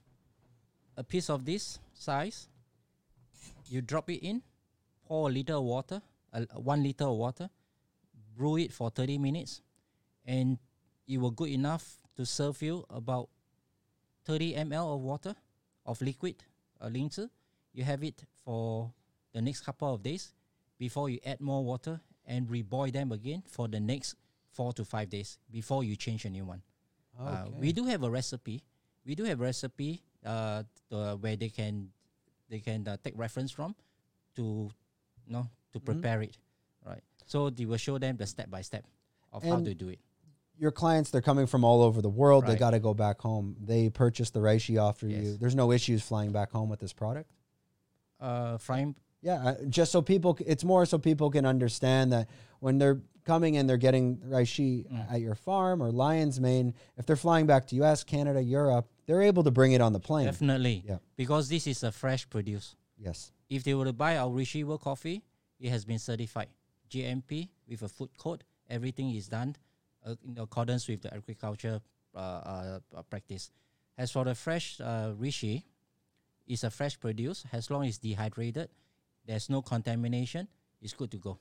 [0.99, 2.49] A piece of this size,
[3.67, 4.43] you drop it in,
[5.07, 6.03] pour a liter of water,
[6.35, 7.49] uh, one liter of water,
[8.39, 9.61] brew it for thirty minutes,
[10.25, 10.59] and
[11.11, 13.29] it will good enough to serve you about
[14.25, 15.35] thirty ml of water,
[15.85, 16.37] of liquid,
[16.81, 17.29] uh, 灵芝.
[17.75, 18.93] You have it for
[19.33, 20.33] the next couple of days
[20.79, 24.15] before you add more water and reboil them again for the next
[24.51, 26.63] four to five days before you change a new one.
[27.19, 28.63] Uh, we do have a recipe.
[29.05, 31.91] We do have a recipe uh, uh, where they can
[32.49, 33.75] they can uh, take reference from
[34.37, 34.71] to
[35.27, 35.85] you know to Mhm.
[35.85, 36.37] prepare it, right?
[37.29, 38.85] So they will show them the step by step
[39.33, 40.01] of how to do it.
[40.61, 42.45] your clients they're coming from all over the world.
[42.47, 43.55] They got to go back home.
[43.63, 45.37] They purchase the reishi off for you.
[45.37, 47.31] There's no issues flying back home with this product.
[48.21, 52.29] Uh, frying Yeah, uh, just so people, it's more so people can understand that
[52.61, 55.13] when they're coming and they're getting reishi Mm.
[55.13, 59.23] at your farm or lion's mane, if they're flying back to U.S., Canada, Europe, they're
[59.23, 60.27] able to bring it on the plane.
[60.27, 60.99] definitely Yeah.
[61.17, 62.75] because this is a fresh produce.
[62.97, 63.31] Yes.
[63.49, 65.23] If they were to buy our Rishi World coffee,
[65.61, 66.49] it has been certified
[66.89, 68.45] GMP with a food code.
[68.69, 69.57] Everything is done
[70.05, 71.81] uh, in accordance with the agriculture
[72.15, 73.51] uh, uh, uh, practice.
[73.97, 75.65] As for the fresh uh, Rishi,
[76.47, 77.45] it's a fresh produce.
[77.53, 78.69] As long as dehydrated,
[79.27, 80.49] there's no contamination.
[80.81, 81.39] It's good to go.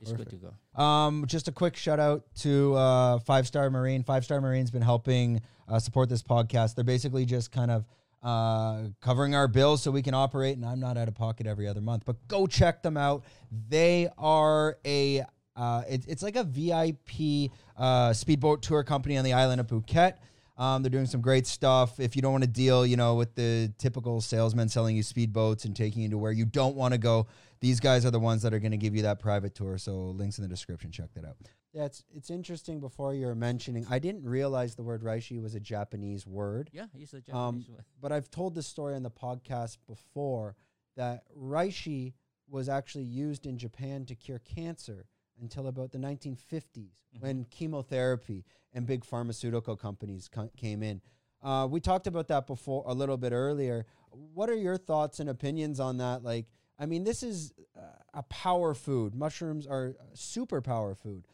[0.00, 0.82] It's good to go.
[0.82, 4.04] Um, just a quick shout out to uh, Five Star Marine.
[4.04, 6.76] Five Star Marine's been helping uh, support this podcast.
[6.76, 7.84] They're basically just kind of
[8.22, 11.68] uh, covering our bills so we can operate, and I'm not out of pocket every
[11.68, 12.04] other month.
[12.04, 13.24] But go check them out.
[13.68, 15.24] They are a
[15.56, 20.14] uh, it, it's like a VIP uh, speedboat tour company on the island of Phuket.
[20.58, 22.00] Um, they're doing some great stuff.
[22.00, 25.64] If you don't want to deal, you know, with the typical salesman selling you speedboats
[25.64, 27.28] and taking you to where you don't want to go,
[27.60, 29.78] these guys are the ones that are going to give you that private tour.
[29.78, 30.90] So links in the description.
[30.90, 31.36] Check that out.
[31.72, 35.54] Yeah, it's, it's interesting before you were mentioning, I didn't realize the word reishi was
[35.54, 36.70] a Japanese word.
[36.72, 37.84] Yeah, it's a Um, Japanese word.
[38.00, 40.56] but I've told this story on the podcast before
[40.96, 42.14] that reishi
[42.48, 45.06] was actually used in Japan to cure cancer
[45.40, 51.00] until about the 1950s when chemotherapy and big pharmaceutical companies co- came in.
[51.42, 53.86] Uh, we talked about that before a little bit earlier.
[54.10, 56.22] What are your thoughts and opinions on that?
[56.22, 56.46] Like,
[56.78, 57.80] I mean, this is, uh,
[58.14, 59.14] a power food.
[59.14, 61.24] Mushrooms are super power food.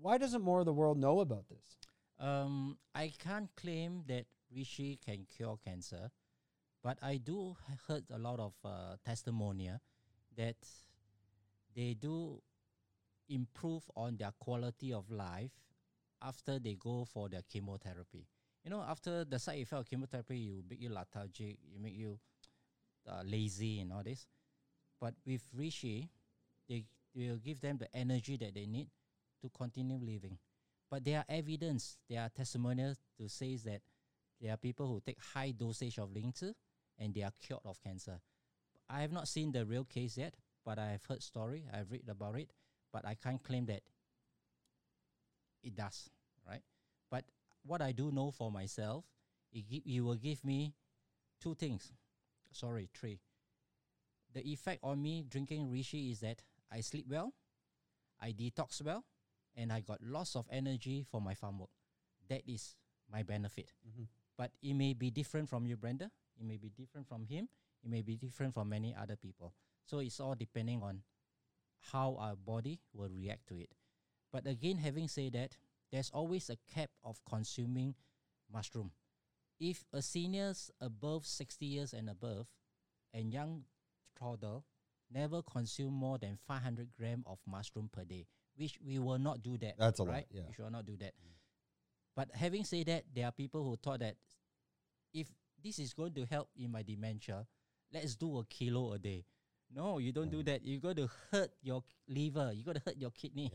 [0.00, 1.76] Why doesn't more of the world know about this?
[2.18, 6.10] Um, I can't claim that reishi can cure cancer,
[6.82, 9.80] but I do heard a lot of uh, testimonial
[10.36, 10.56] that
[11.74, 12.42] they do
[13.30, 15.52] improve on their quality of life
[16.22, 18.26] after they go for their chemotherapy.
[18.64, 22.18] You know, after the side effect of chemotherapy, you make you lethargic, you make you
[23.08, 24.26] uh, lazy and all this.
[25.00, 26.08] But with reishi,
[26.68, 28.88] they will give them the energy that they need
[29.42, 30.36] to continue living.
[30.90, 33.80] But there are evidence, there are testimonials to say that
[34.40, 36.52] there are people who take high dosage of lingzhi
[36.98, 38.20] and they are cured of cancer.
[38.88, 42.08] I have not seen the real case yet, but I have heard story, I've read
[42.08, 42.50] about it,
[42.92, 43.82] but I can't claim that
[45.62, 46.08] it does,
[46.46, 46.62] right?
[47.10, 47.24] But
[47.64, 49.04] what I do know for myself,
[49.52, 50.74] it, it will give me
[51.40, 51.92] two things.
[52.52, 53.20] Sorry, three.
[54.32, 57.34] The effect on me drinking reishi is that I sleep well,
[58.20, 59.04] I detox well,
[59.56, 61.70] and I got lots of energy for my farm work.
[62.28, 62.76] That is
[63.10, 63.72] my benefit.
[63.86, 64.06] Mhm.
[64.36, 66.10] But it may be different from you, Brenda.
[66.38, 67.48] It may be different from him.
[67.82, 69.52] It may be different from many other people.
[69.84, 71.02] So it's all depending on
[71.92, 73.70] how our body will react to it.
[74.32, 75.56] But again, having said that,
[75.90, 77.94] there's always a cap of consuming
[78.52, 78.92] mushroom.
[79.58, 82.46] If a seniors above 60 years and above
[83.12, 83.64] and young
[84.18, 84.60] toddler
[85.12, 89.58] never consume more than 500 gram of mushroom per day, which we will not do
[89.58, 89.74] that.
[89.78, 90.42] That's a lot, yeah.
[90.48, 91.12] We should not do that.
[92.16, 94.16] But having said that, there are people who thought that
[95.12, 95.28] if
[95.62, 97.46] this is going to help in my dementia,
[97.92, 99.24] let's do a kilo a day.
[99.74, 100.64] No, you don't do that.
[100.64, 102.52] You got to hurt your liver.
[102.52, 103.52] You got to hurt your kidney.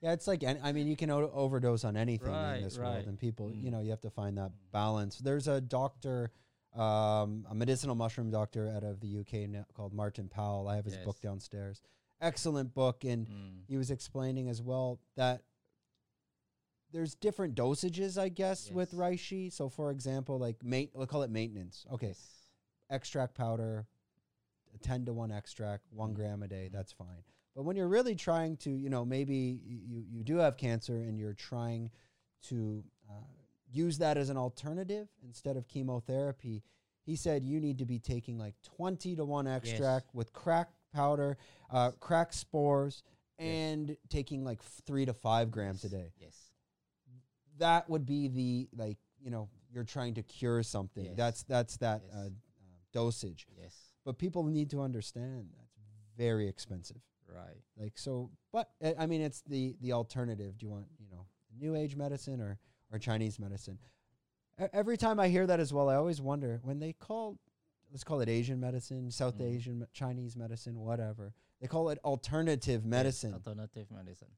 [0.00, 3.06] Yeah, it's like I mean, you can o- overdose on anything Right, in this world,
[3.06, 3.72] and people, you Mm.
[3.72, 5.18] know, you have to find that balance.
[5.18, 6.30] There's a doctor,
[6.74, 10.68] um, a medicinal mushroom doctor out of the UK now called Martin Powell.
[10.68, 11.82] I have his book downstairs.
[12.20, 13.64] Excellent book, and Mm.
[13.66, 15.42] he was explaining as well that
[16.92, 19.52] there's different dosages, I guess, with reishi.
[19.52, 21.84] So, for example, like mate, we'll call it maintenance.
[21.90, 22.50] Okay, Yes.
[22.88, 23.86] extract powder,
[24.74, 26.14] a 10 to 1 extract, one Mhm.
[26.16, 26.72] gram a day, Mhm.
[26.72, 27.24] that's fine.
[27.54, 31.18] But when you're really trying to, you know, maybe you, you do have cancer and
[31.18, 31.90] you're trying
[32.42, 33.12] to uh,
[33.70, 36.62] use that as an alternative instead of chemotherapy,
[37.04, 41.36] he said you need to be taking like 20 to 1 extract with crack powder,
[41.70, 43.02] uh, crack spores,
[43.38, 43.46] Yes.
[43.46, 46.12] and taking like three to five grams a day.
[46.18, 46.50] Yes.
[47.58, 51.04] That would be the, like, you know, you're trying to cure something.
[51.04, 51.16] Yes.
[51.16, 52.14] That's that's that Yes.
[52.14, 52.30] uh, uh,
[52.92, 53.83] dosage Yes.
[54.04, 55.76] But people need to understand that's
[56.16, 57.56] very expensive Right.
[57.76, 61.26] like so but uh, i mean it's the the alternative do you want you know
[61.58, 62.58] new age medicine or
[62.92, 63.78] or chinese medicine
[64.72, 67.38] every time i hear that as well i always wonder when they call
[67.90, 69.54] let's call it asian medicine south Mhm.
[69.54, 74.28] asian chinese medicine whatever they call it alternative Yes, medicine alternative medicine.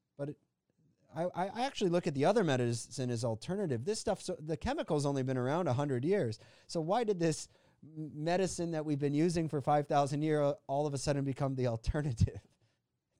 [1.14, 3.84] I, I I actually look at the other medicine as alternative.
[3.84, 6.38] This stuff, so the chemical's only been around 100 years.
[6.66, 7.48] So why did this
[7.96, 12.40] medicine that we've been using for 5,000 years all of a sudden become the alternative?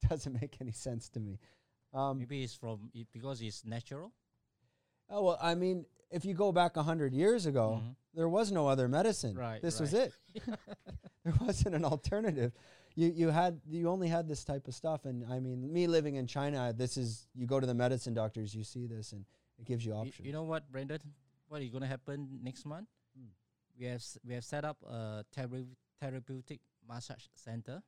[0.02, 1.38] It doesn't make any sense to me.
[1.94, 4.12] Um, Maybe it's from it because it's natural.
[5.08, 7.96] oh, well, I mean, if you go back 100 years ago, Mhm.
[8.14, 9.36] there was no other medicine.
[9.36, 10.12] Right, This was it.
[11.24, 12.52] there wasn't an alternative.
[12.94, 16.14] You you had you only had this type of stuff, and I mean, me living
[16.16, 19.24] in China, this is you go to the medicine doctors, you see this, and
[19.58, 20.26] it gives you You, options.
[20.26, 21.00] you know what, Brandon?
[21.48, 22.88] What is going to happen next month?
[23.78, 25.66] We have we have set up a thera-
[26.00, 27.82] therapeutic massage center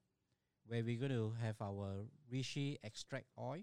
[0.66, 3.62] where we're going to have our reishi extract oil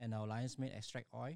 [0.00, 1.34] and our lion's mane extract oil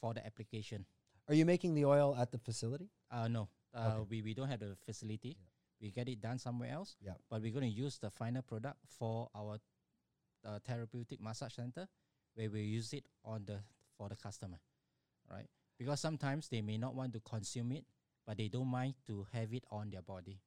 [0.00, 0.84] for the application.
[1.28, 2.90] Are you making the oil at the facility?
[3.10, 4.06] Uh, no, uh, Okay.
[4.10, 5.36] we, we don't have the facility.
[5.38, 5.46] Yeah.
[5.80, 6.96] We get it done somewhere else.
[7.00, 7.12] Yeah.
[7.30, 9.58] But we're going to use the final product for our
[10.44, 11.88] uh, therapeutic massage center,
[12.34, 13.60] where we use it on the
[13.96, 14.58] for the customer,
[15.30, 15.46] right?
[15.78, 17.84] Because sometimes they may not want to consume it,
[18.26, 20.40] but they don't mind to have it on their body,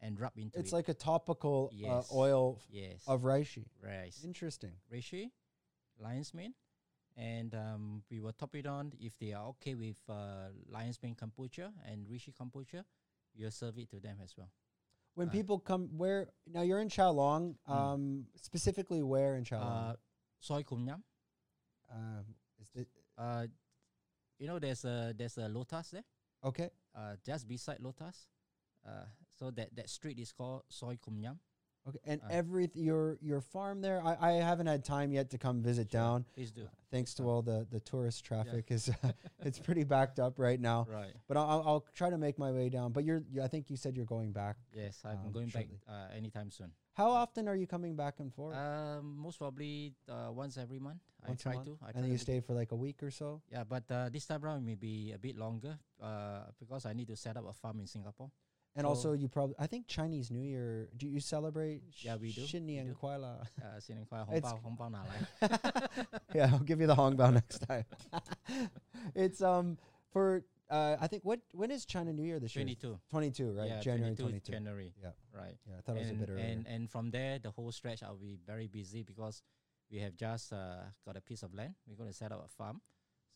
[0.00, 0.60] and rub into it.
[0.60, 0.76] It's it.
[0.76, 3.66] like a topical uh, oil yes, of reishi.
[3.82, 4.72] rice, Interesting.
[4.92, 5.30] reishi,
[5.98, 6.54] lion's mane,
[7.16, 11.14] and um, we will top it on if they are okay with uh, lion's mane
[11.14, 12.84] kombucha and reishi kombucha.
[13.38, 14.50] We'll serve it to them as well.
[15.14, 17.72] When Uh, people come, where now you're in Chalong, Mm.
[17.74, 19.96] um, specifically where in Uh, Chalong?
[20.40, 21.02] soy kum nyam.
[21.92, 22.24] Um,
[22.58, 22.88] is it,
[23.18, 23.46] Uh,
[24.38, 26.04] you know, there's a there's a lotus there.
[26.42, 28.26] okay, Uh, just beside lotus.
[28.86, 29.04] Uh,
[29.38, 31.38] so that that street is called soy kum nyam.
[31.88, 35.38] Okay, and Uh, every your your farm there, I, I haven't had time yet to
[35.38, 36.00] come visit Sure.
[36.00, 36.24] down.
[36.34, 36.68] Please do.
[36.90, 38.90] Thanks to Uh, all the the tourist traffic is
[39.40, 40.86] it's pretty backed up right now.
[40.90, 41.14] Right.
[41.26, 42.92] But I'll, I'll- try to make my way down.
[42.92, 44.56] But you're you, I think you said you're going back.
[44.74, 45.80] Yes, I'm Um, going shortly.
[45.86, 46.72] back uh, anytime soon.
[46.92, 48.56] How often are you coming back and forth?
[48.56, 51.00] Um, most probably uh, once every month.
[51.26, 51.66] Once I try month?
[51.66, 51.78] to.
[51.80, 53.40] I and try then you stay for like a week or so.
[53.50, 57.08] Yeah, but uh, this time around may be a bit longer uh, because I need
[57.08, 58.30] to set up a farm in Singapore.
[58.77, 60.89] And So- also, you probably I think Chinese New Year.
[60.97, 61.81] Do you celebrate?
[62.03, 62.95] Yeah, we do, Shinni we and do.
[62.99, 63.47] Kuala.
[63.63, 65.89] Uh, 新年快乐， It's- 红包红包拿来。
[66.35, 67.85] yeah, I'll give you the hongbao next time.
[69.15, 69.77] it's um
[70.11, 72.65] for uh I think what when is China New Year this year?
[72.65, 72.99] 22.
[73.09, 73.67] 22, right?
[73.69, 74.51] Yeah, January 22 22.
[74.51, 74.93] January.
[75.01, 75.11] Yeah.
[75.31, 75.57] Right.
[75.65, 76.45] Yeah, I thought it was a and, bit earlier.
[76.45, 79.41] and and from there, the whole stretch, I'll be very busy because
[79.89, 81.75] we have just uh, got a piece of land.
[81.87, 82.81] We're going to set up a farm,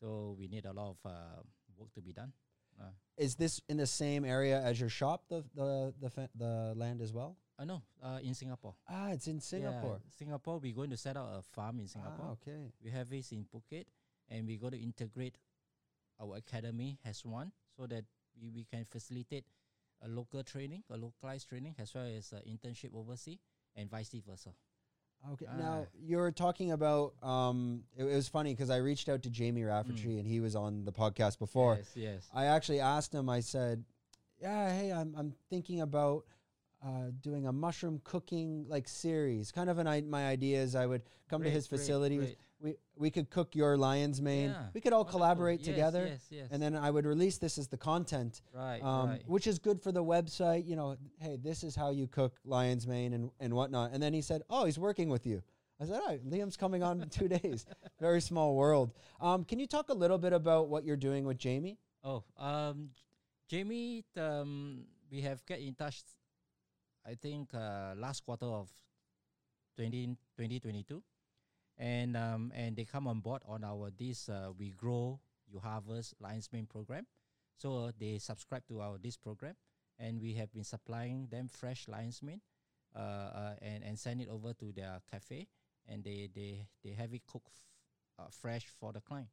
[0.01, 1.41] so we need a lot of uh,
[1.77, 2.33] work to be done.
[2.80, 7.00] Uh, is this in the same area as your shop, the the the the land
[7.00, 7.36] as well?
[7.58, 8.74] uh, no, uh, in Singapore.
[8.88, 10.00] Ah, it's in Singapore.
[10.02, 12.36] Yeah, Singapore, we're going to set up a farm in Ah, Singapore.
[12.42, 12.72] okay.
[12.82, 13.86] We have this in Phuket,
[14.28, 15.38] and we're going to integrate
[16.20, 18.04] our academy as one, so that
[18.40, 19.44] we, we can facilitate
[20.02, 23.38] a local training, a localized training, as well as uh, internship overseas,
[23.76, 24.50] and vice versa.
[25.32, 25.46] Okay.
[25.48, 25.56] Ah.
[25.56, 29.64] now you're talking about um it, it was funny because I reached out to Jamie
[29.64, 31.76] Rafferty and he was on the podcast before.
[31.76, 32.28] Yes, yes.
[32.34, 33.84] I actually asked him, I said,
[34.40, 36.24] Yeah, hey, I'm I'm thinking about
[36.84, 39.50] uh, doing a mushroom cooking like series.
[39.52, 42.18] Kind of an I, my idea is I would come to Great, his great, facilities.
[42.20, 42.38] great.
[42.60, 44.50] We we could cook your lion's mane.
[44.50, 45.18] Yeah, We could all Wonderful.
[45.20, 46.06] collaborate Yes, together.
[46.10, 46.48] Yes, yes.
[46.50, 49.22] And then I would release this as the content, right, um, right.
[49.26, 50.66] which is good for the website.
[50.66, 53.90] You know, hey, this is how you cook lion's mane and, and whatnot.
[53.92, 55.42] And then he said, Oh, he's working with you.
[55.80, 57.66] I said, All right, Liam's coming on in two days.
[58.00, 58.92] Very small world.
[59.20, 61.78] Um, can you talk a little bit about what you're doing with Jamie?
[62.04, 62.90] Oh, um,
[63.48, 66.02] Jamie, um, we have get in touch.
[67.06, 68.70] I think uh, last quarter of
[69.76, 71.02] 20, 2022,
[71.76, 75.20] and um, and they come on board on our this uh, we grow
[75.52, 77.06] you harvest lion's mane program.
[77.56, 79.54] So uh, they subscribe to our this program,
[79.98, 82.40] and we have been supplying them fresh lion's mane,
[82.94, 85.48] uh, uh, and and send it over to their cafe,
[85.88, 89.28] and they they they have it cooked f- uh, fresh for the client.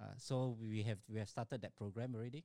[0.00, 2.44] Uh, so we have we have started that program already.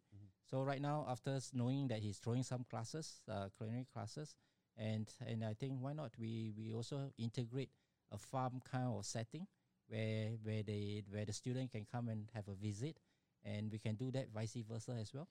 [0.49, 4.35] So right now, after knowing that he's throwing some classes, uh, culinary classes,
[4.79, 7.69] and and I think why not we we also integrate
[8.11, 9.45] a farm kind of setting
[9.87, 12.97] where where they where the student can come and have a visit,
[13.43, 15.27] and we can do that vice versa as well.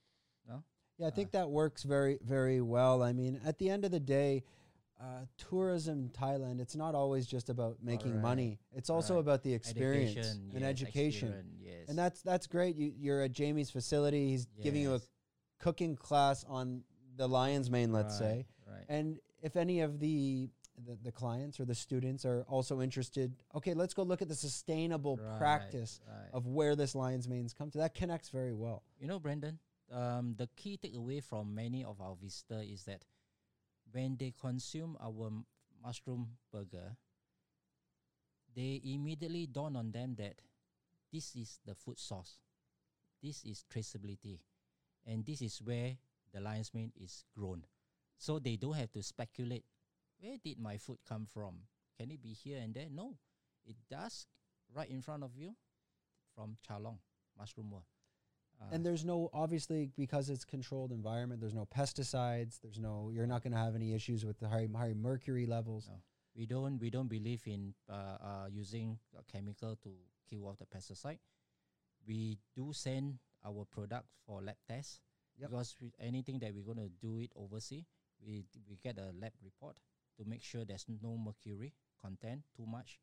[0.48, 0.62] No,
[0.98, 3.02] Yeah, I think Uh, that works very, very well.
[3.02, 4.44] I mean, at the end of the day,
[5.00, 8.22] uh, tourism in Thailand, it's not always just about making Correct.
[8.22, 8.58] money.
[8.72, 9.20] It's also Right.
[9.20, 11.56] about the experience education and yes, education.
[11.60, 12.76] Yes, And that's that's great.
[12.76, 14.28] You, you're at Jamie's facility.
[14.30, 15.00] He's giving you a
[15.60, 16.84] cooking class on
[17.16, 18.46] the lion's mane, let's say.
[18.66, 18.84] right, right.
[18.88, 20.48] And if any of the,
[20.86, 24.34] the the clients or the students are also interested, okay, let's go look at the
[24.34, 26.30] sustainable Right, practice right.
[26.32, 27.78] of where this lion's mane's come to.
[27.78, 28.82] That connects very well.
[29.00, 29.58] You know, Brandon,
[29.92, 33.04] um, the key takeaway from many of our visitors is that
[33.92, 35.30] when they consume our
[35.82, 36.96] mushroom burger,
[38.54, 40.34] they immediately dawn on them that
[41.12, 42.40] this is the food source,
[43.22, 44.40] this is traceability,
[45.06, 45.96] and this is where
[46.34, 47.62] the lion's mane is grown.
[48.18, 49.64] So they don't have to speculate
[50.20, 51.54] where did my food come from?
[51.98, 52.88] Can it be here and there?
[52.90, 53.14] No,
[53.64, 54.26] it does
[54.74, 55.54] right in front of you
[56.34, 56.98] from Chalong
[57.38, 57.84] Mushroom World.
[58.60, 63.26] Uh, and there's no obviously because it's controlled environment there's no pesticides there's no you're
[63.26, 66.00] not going to have any issues with the high, high mercury levels No.
[66.34, 69.90] we don't we don't believe in uh, uh, using a chemical to
[70.28, 71.18] kill off the pesticide.
[72.06, 75.00] We do send our product for lab tests
[75.38, 75.50] Yep.
[75.50, 77.84] because we, anything that we're going to do it overseas,
[78.24, 79.78] we we get a lab report
[80.16, 82.98] to make sure there's no mercury content too much.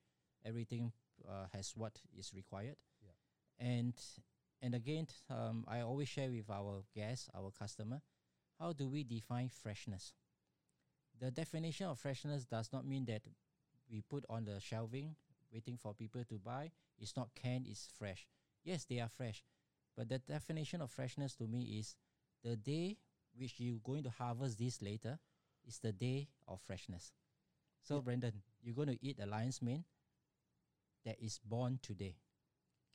[0.45, 0.91] Everything
[1.27, 2.77] uh, has what is required.
[3.01, 3.67] Yeah.
[3.67, 3.93] And
[4.61, 8.01] and again, um, I always share with our guests, our customer,
[8.59, 10.13] how do we define freshness?
[11.19, 13.21] the definition of freshness does not mean that
[13.91, 15.15] we put on the shelving
[15.51, 18.27] waiting for people to buy it's not canned it's fresh
[18.63, 19.43] yes they are fresh
[19.95, 21.95] but the definition of freshness to me is
[22.43, 22.97] the day
[23.37, 25.19] which you're going to harvest this later
[25.67, 27.11] is the day of freshness.
[27.83, 28.01] So Yeah.
[28.01, 29.85] brendan you're going to eat a lion's mane
[31.05, 32.15] that is born today.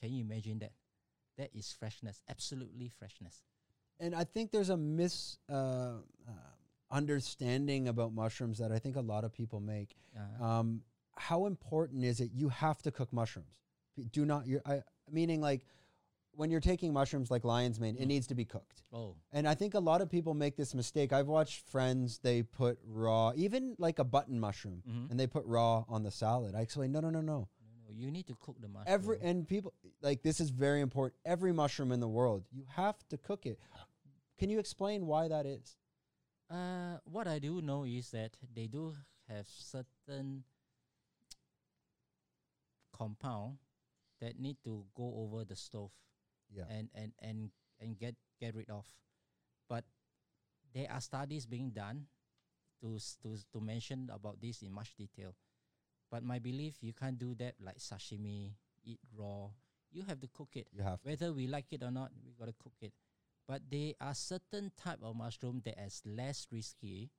[0.00, 0.72] Can you imagine that?
[1.36, 3.42] That is freshness absolutely freshness.
[3.98, 5.98] And i think there's a mis uh, uh,
[6.90, 9.96] understanding about mushrooms that i think a lot of people make.
[10.16, 10.82] Uh, um,
[11.16, 12.30] how important is it?
[12.32, 13.54] You have to cook mushrooms.
[14.12, 15.66] Do not you I, meaning like
[16.32, 18.82] when you're taking mushrooms like lion's mane, it needs to be cooked.
[18.92, 21.12] Oh, And I think a lot of people make this mistake.
[21.12, 25.10] I've watched friends, they put raw, even like a button mushroom, Mhm.
[25.10, 26.54] and they put raw on the salad.
[26.54, 27.48] I explain, no, no, no, no.
[27.60, 28.92] no, no, you need to cook the mushroom.
[28.94, 31.20] Every and people like this is very important.
[31.24, 33.58] Every mushroom in the world, you have to cook it.
[34.38, 35.76] Can you explain why that is?
[36.48, 38.94] Uh, what I do know is that they do
[39.28, 40.44] have certain
[42.92, 43.58] compound
[44.20, 45.92] that need to go over the stove
[46.54, 46.64] Yeah.
[46.68, 48.86] and and and and get get rid of.
[49.68, 49.84] But
[50.74, 52.06] there are studies being done
[52.80, 55.34] to to to mention about this in much detail.
[56.10, 58.52] But my belief, you can't do that like sashimi,
[58.84, 59.50] eat raw.
[59.92, 60.66] You have to cook it.
[60.72, 61.08] You have to.
[61.08, 62.92] Whether we like it or not, we gotta cook it.
[63.46, 67.10] But there are certain type of mushroom that is less risky.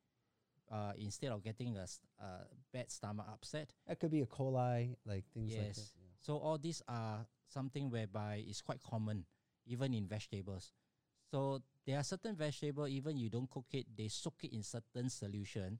[0.72, 1.84] Uh, instead of getting a,
[2.24, 5.78] uh, bad stomach upset, That could be a coli, like things like that.
[5.78, 5.92] Yes.
[6.22, 9.26] so all these are something whereby it's quite common,
[9.66, 10.72] even in vegetables.
[11.30, 15.10] So there are certain vegetable, even you don't cook it, they soak it in certain
[15.10, 15.80] solution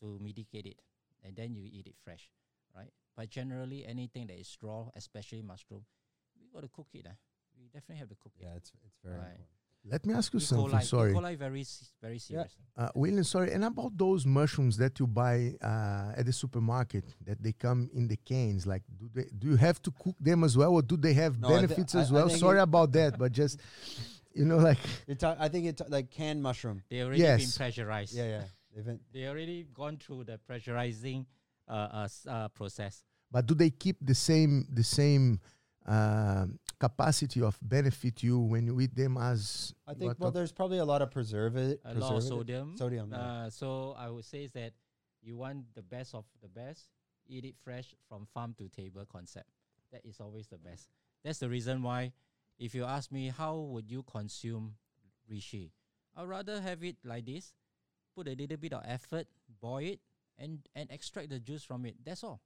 [0.00, 0.80] to mitigate it,
[1.24, 2.30] and then you eat it fresh,
[2.74, 2.92] right?
[3.16, 5.84] But generally, anything that is raw, especially mushroom,
[6.40, 7.06] we got to cook it.
[7.06, 7.16] Uh.
[7.58, 8.50] We definitely have to cook Yeah, it.
[8.52, 9.30] Yeah, it's it's very Right.
[9.36, 9.59] important.
[9.84, 10.42] Let me ask you E.
[10.42, 10.78] something.
[10.78, 11.14] coli, sorry, E.
[11.14, 12.52] coli very s- very serious.
[12.76, 13.24] uh, William.
[13.24, 17.88] Sorry, and about those mushrooms that you buy uh, at the supermarket that they come
[17.94, 18.66] in the cans.
[18.66, 21.40] Like, do they do you have to cook them as well, or do they have
[21.40, 22.28] No, benefits I- as I well?
[22.28, 23.60] think Sorry about that, but just
[24.34, 26.82] you know, like You're I think it's like canned mushroom.
[26.90, 28.14] They already been pressurized.
[28.14, 28.44] Yeah, yeah.
[28.74, 31.26] They've been, They already gone through the pressurizing
[31.66, 33.02] uh, uh, uh, process.
[33.32, 35.40] but do they keep the same the same
[35.86, 40.14] um capacity of benefit you when you eat them as I think.
[40.18, 41.78] Well, there's probably a lot of preservative.
[41.84, 42.76] A lot of sodium.
[42.76, 43.10] Sodium.
[43.12, 43.18] yeah.
[43.18, 44.72] Uh, so I would say is that
[45.22, 46.88] you want the best of the best,
[47.26, 49.48] eat it fresh from farm to table concept.
[49.92, 50.88] That is always the best.
[51.22, 52.12] That's the reason why,
[52.58, 54.74] if you ask me, how would you consume
[55.30, 55.70] reishi
[56.16, 57.52] I'd rather have it like this,
[58.14, 59.26] put a little bit of effort,
[59.60, 60.00] boil it,
[60.38, 61.96] and and extract the juice from it.
[62.04, 62.40] That's all.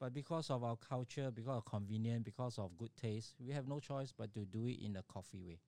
[0.00, 3.80] But because of our culture, because of convenience, because of good taste, we have no
[3.80, 5.60] choice but to do it in a coffee way,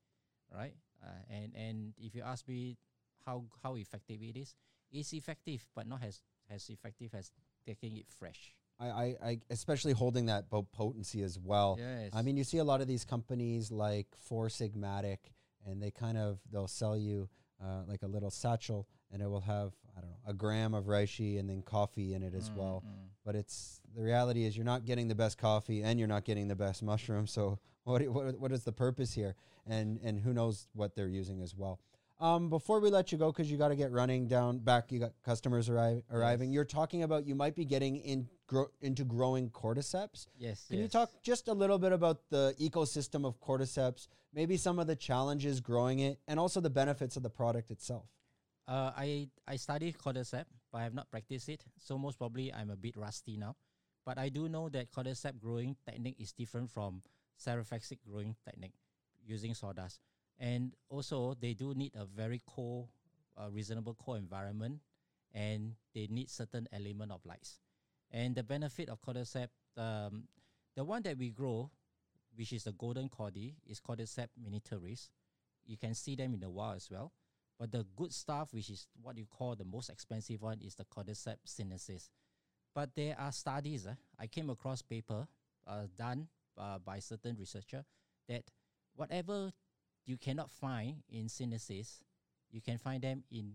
[0.51, 0.75] right?
[1.05, 2.79] Uh, and and if you ask me
[3.27, 4.55] how how effective it is,
[4.91, 7.31] it's effective, but not as as effective as
[7.67, 8.55] taking it fresh.
[8.81, 11.77] I, I, especially holding that bo- potency as well.
[11.79, 12.11] Yes.
[12.13, 15.19] I mean, you see a lot of these companies like Four Sigmatic,
[15.65, 17.29] and they kind of they'll sell you
[17.63, 20.87] uh, like a little satchel, and it will have I don't know a gram of
[20.87, 22.83] reishi and then coffee in it as Mm, well.
[22.85, 23.09] mm.
[23.25, 26.49] But it's the reality is you're not getting the best coffee and you're not getting
[26.49, 27.27] the best mushroom.
[27.27, 29.35] So what what what is the purpose here?
[29.67, 31.81] And and who knows what they're using as well.
[32.21, 35.01] Um, before we let you go, because you got to get running down back, you
[35.01, 36.51] got customers arri- arriving.
[36.51, 36.55] Yes.
[36.55, 40.29] You're talking about you might be getting in grow, into growing cordyceps.
[40.39, 40.67] Yes.
[40.71, 44.87] Can you talk just a little bit about the ecosystem of cordyceps, maybe some of
[44.87, 48.05] the challenges growing it, and also the benefits of the product itself?
[48.69, 51.65] Uh, I I studied cordyceps, but I have not practiced it.
[51.79, 53.57] So most probably I'm a bit rusty now.
[54.05, 57.03] But I do know that cordyceps growing technique is different from
[57.39, 58.75] saprophytic growing technique
[59.25, 60.01] using sawdust.
[60.39, 62.89] And also they do need a very cold,
[63.37, 64.81] uh, reasonable cold environment,
[65.33, 67.61] and they need certain element of lights.
[68.11, 70.25] And the benefit of cordyceps, um,
[70.75, 71.71] the one that we grow,
[72.35, 75.11] which is the golden cordy, is cordyceps militaris.
[75.65, 77.13] You can see them in the wild as well.
[77.59, 80.85] But the good stuff, which is what you call the most expensive one, is the
[80.85, 82.11] cordyceps sinensis.
[82.75, 83.87] But there are studies.
[83.87, 85.27] Uh, I came across paper
[85.67, 87.85] uh, done uh, by certain researcher
[88.29, 88.45] that
[88.95, 89.53] whatever
[90.05, 92.01] you cannot find in sinensis,
[92.51, 93.55] you can find them in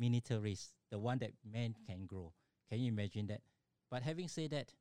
[0.00, 2.32] militaris, the one that man can grow.
[2.68, 3.40] Can you imagine that?
[3.90, 4.72] But having said that,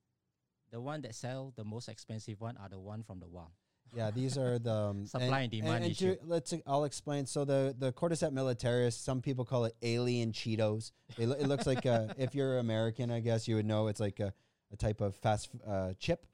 [0.71, 3.51] the one that sell the most expensive one are the one from the wild.
[3.93, 6.15] Yeah, these are the um, Supply and demand and issue.
[6.15, 7.25] to- let's I'll explain.
[7.25, 10.91] So the the cordyceps militaris, some people call it alien Cheetos.
[11.17, 14.19] Lo- it looks like a, if you're American, I guess you would know it's like
[14.19, 14.33] a,
[14.71, 16.25] a type of fast uh, chip.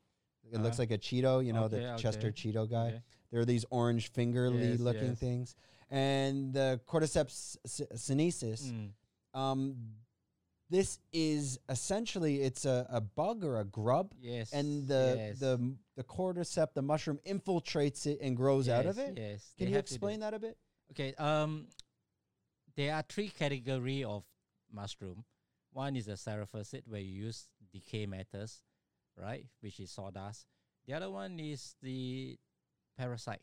[0.52, 0.84] It looks Uh-huh.
[0.84, 2.52] like a Cheeto, you know, Okay, the Chester okay.
[2.52, 2.88] Cheeto guy.
[2.90, 3.02] Okay.
[3.32, 5.20] There are these orange fingerly Yes, looking yes.
[5.20, 5.56] things,
[5.90, 7.58] and the cordyceps
[7.96, 8.72] sinensis.
[8.72, 8.90] Mm.
[9.34, 9.76] Um,
[10.70, 14.52] this is essentially it's a, a bug or a grub, Yes.
[14.54, 15.40] and the yes.
[15.40, 19.14] the the cordyceps, the mushroom, infiltrates it and grows out of it.
[19.18, 19.54] Yes.
[19.58, 20.58] Can you have to do- explain that a bit?
[20.92, 21.14] Okay.
[21.16, 21.68] Um,
[22.76, 24.24] there are three category of
[24.72, 25.24] mushroom.
[25.72, 28.62] One is a saprophytic where you use decay matters,
[29.16, 30.46] right, which is sawdust.
[30.88, 32.38] The other one is the
[32.98, 33.42] parasite,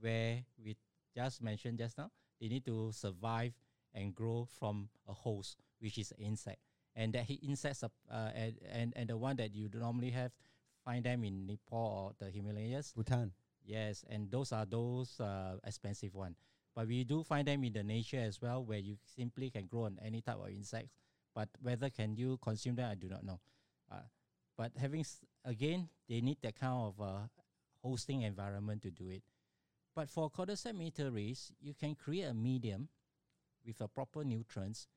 [0.00, 0.76] where we
[1.16, 2.10] just mentioned just now.
[2.40, 3.52] They need to survive
[3.94, 6.58] and grow from a host, which is an insect,
[6.94, 7.88] and that insects uh,
[8.34, 10.32] and, and and the one that you normally have
[10.84, 12.92] find them in Nepal or the Himalayas.
[12.92, 13.32] Bhutan.
[13.64, 16.34] Yes, and those are those uh, expensive one.
[16.74, 19.84] But we do find them in the nature as well, where you simply can grow
[19.84, 20.90] on any type of insects.
[21.34, 23.40] But whether can you consume them, I do not know.
[23.90, 24.06] Uh,
[24.56, 25.04] but having
[25.44, 27.26] again, they need that kind of uh,
[27.82, 29.22] hosting environment to do it.
[29.94, 32.88] But for cordyceps militaris, you can create a medium
[33.66, 34.88] with a proper nutrients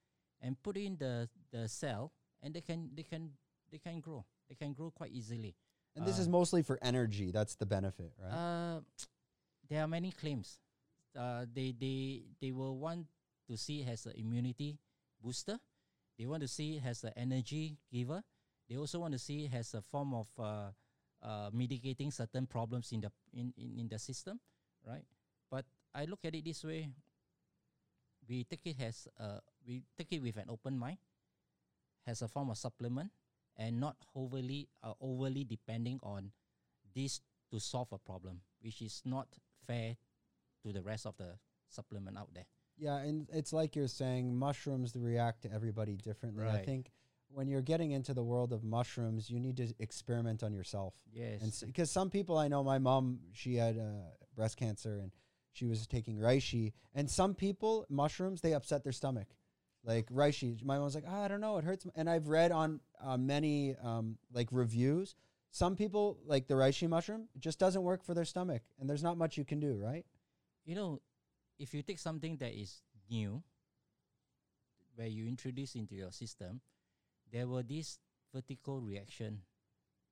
[0.41, 2.11] and put in the the cell,
[2.41, 3.32] and they can they can
[3.72, 4.26] they can grow.
[4.49, 5.55] They can grow quite easily.
[5.95, 7.32] And this is Uh, mostly for energy.
[7.32, 8.34] That's the benefit, right?
[8.34, 8.82] Uh,
[9.70, 10.59] there are many claims.
[11.16, 13.07] Uh, they they they will want
[13.47, 14.80] to see it as an immunity
[15.22, 15.59] booster.
[16.18, 18.24] They want to see it as an energy giver.
[18.68, 20.72] They also want to see it as a form of uh,
[21.22, 24.39] uh, mitigating certain problems in the in, in, in the system,
[24.86, 25.05] right?
[25.49, 26.89] But I look at it this way.
[28.28, 30.98] We take it as uh, we take it with an open mind,
[32.08, 33.12] as a form of supplement,
[33.58, 36.32] and not overly uh, overly depending on
[36.96, 37.22] this
[37.52, 39.28] to solve a problem, which is not
[39.68, 39.96] fair
[40.64, 41.36] to the rest of the
[41.70, 42.46] supplement out there.
[42.78, 46.48] Yeah, and it's like you're saying, mushrooms react to everybody differently.
[46.48, 46.92] I think
[47.30, 50.94] when you're getting into the world of mushrooms, you need to experiment on yourself.
[51.12, 51.42] Yes.
[51.42, 55.12] And because some people I know, my mom, she had uh, breast cancer and
[55.54, 59.28] she was taking reishi, and some people mushrooms they upset their stomach,
[59.84, 60.62] like reishi.
[60.64, 61.88] My mom's like, "Ah, I don't know, it hurts.
[61.95, 65.16] And I've read on uh, many um, like reviews,
[65.51, 69.18] some people like the reishi mushroom just doesn't work for their stomach, and there's not
[69.18, 70.06] much you can do, right?
[70.66, 71.01] you know,
[71.60, 73.43] if you take something that is new,
[74.95, 76.62] where you introduce into your system,
[77.32, 77.99] there were this
[78.34, 79.41] vertical reaction,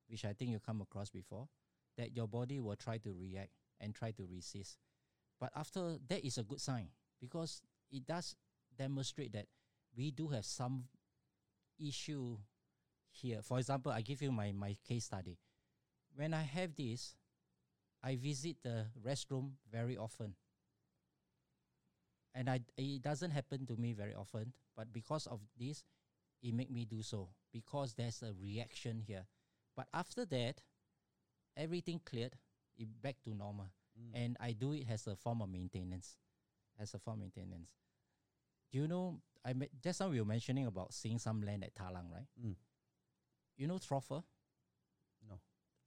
[0.07, 1.47] which I think you come across before,
[1.97, 4.77] that your body will try to react and try to resist.
[5.41, 6.89] But after that is a good sign
[7.19, 8.35] because it does
[8.77, 9.47] demonstrate that
[9.97, 10.83] we do have some
[11.79, 12.37] issue
[13.09, 13.41] here.
[13.41, 15.39] For example, I give you my, my case study.
[16.15, 17.15] When I have this,
[18.03, 20.35] I visit the restroom very often.
[22.35, 25.83] And I it doesn't happen to me very often, but because of this,
[26.41, 29.25] it make me do so because there's a reaction here.
[29.75, 30.61] But after that,
[31.57, 32.37] everything cleared,
[32.77, 33.71] it back to normal.
[34.13, 36.17] And I do it as a form of maintenance.
[36.79, 37.69] As a form of maintenance.
[38.71, 42.11] Do you know I just now we were mentioning about seeing some land at Thalang,
[42.11, 42.27] right?
[42.43, 42.55] Mm.
[43.57, 44.25] You know truffle?
[45.27, 45.39] No.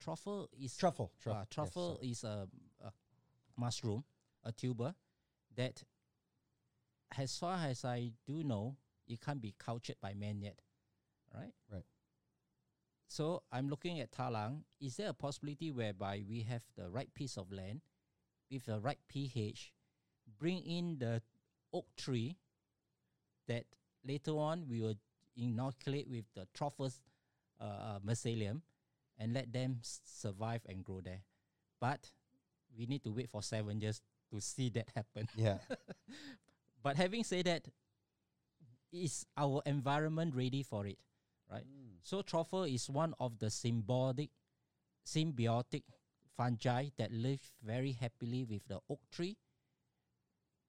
[0.03, 2.09] Truffle is Truffle, truffle, uh, truffle sorry.
[2.09, 2.47] is a,
[2.83, 2.91] a
[3.57, 4.03] mushroom,
[4.43, 4.93] a tuber
[5.55, 5.83] that,
[7.17, 8.75] as far as I do know,
[9.07, 10.59] it can't be cultured by man yet,
[11.33, 11.53] right?
[11.71, 11.85] Right.
[13.07, 14.63] So I'm looking at Thalang.
[14.81, 17.81] Is there a possibility whereby we have the right piece of land
[18.51, 19.73] with the right pH,
[20.39, 21.21] bring in the
[21.73, 22.37] oak tree
[23.47, 23.65] that
[24.05, 24.95] later on we will
[25.37, 27.01] inoculate with the truffles
[27.59, 28.61] uh, uh, mycelium
[29.17, 31.21] and let them s- survive and grow there.
[31.79, 32.11] But
[32.77, 35.27] we need to wait for seven years to see that happen.
[35.35, 35.57] Yeah.
[36.83, 37.67] But having said that,
[38.91, 40.97] is our environment ready for it?
[41.51, 41.65] Right.
[42.01, 44.29] So truffle is one of the symbiotic,
[45.05, 45.83] symbiotic
[46.37, 49.37] fungi that live very happily with the oak tree,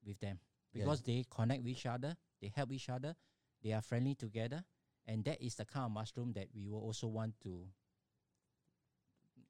[0.05, 0.39] with them
[0.73, 0.85] Yeah.
[0.85, 3.15] because they connect with each other, they help each other,
[3.63, 4.65] they are friendly together,
[5.07, 7.69] and that is the kind of mushroom that we will also want to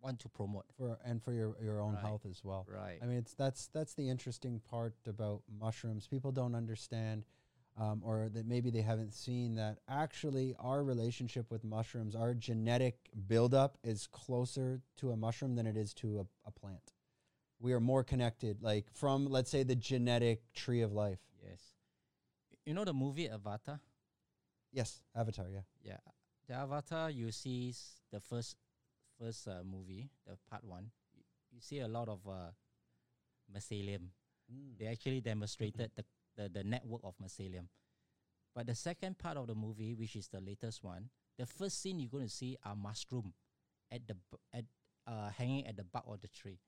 [0.01, 0.67] want to promote.
[0.77, 2.03] for and for your your own Right.
[2.03, 2.67] health as well.
[2.69, 2.99] Right.
[3.03, 6.07] I mean, it's that's that's the interesting part about mushrooms.
[6.07, 7.25] People don't understand,
[7.79, 12.97] um, or that maybe they haven't seen that actually our relationship with mushrooms, our genetic
[13.27, 16.93] buildup is closer to a mushroom than it is to a, a plant.
[17.61, 21.20] We are more connected, like from let's say the genetic tree of life.
[21.43, 21.72] yes.
[22.64, 23.81] You know the movie Avatar?
[24.72, 25.47] Yes, Avatar.
[25.53, 25.61] Yeah.
[25.83, 25.99] Yeah,
[26.49, 27.11] the Avatar.
[27.11, 27.74] You see
[28.12, 28.57] the first
[29.18, 30.91] first uh, movie, the part one.
[31.14, 31.22] You,
[31.53, 32.51] you see a lot of uh,
[33.55, 34.09] mycelium.
[34.79, 36.05] They actually demonstrated the,
[36.37, 37.68] the the network of mycelium.
[38.55, 41.99] But the second part of the movie, which is the latest one, the first scene
[41.99, 43.34] you're going to see are mushroom
[43.93, 44.16] at the
[44.53, 44.64] at
[45.07, 46.59] uh, hanging at the bark of the tree.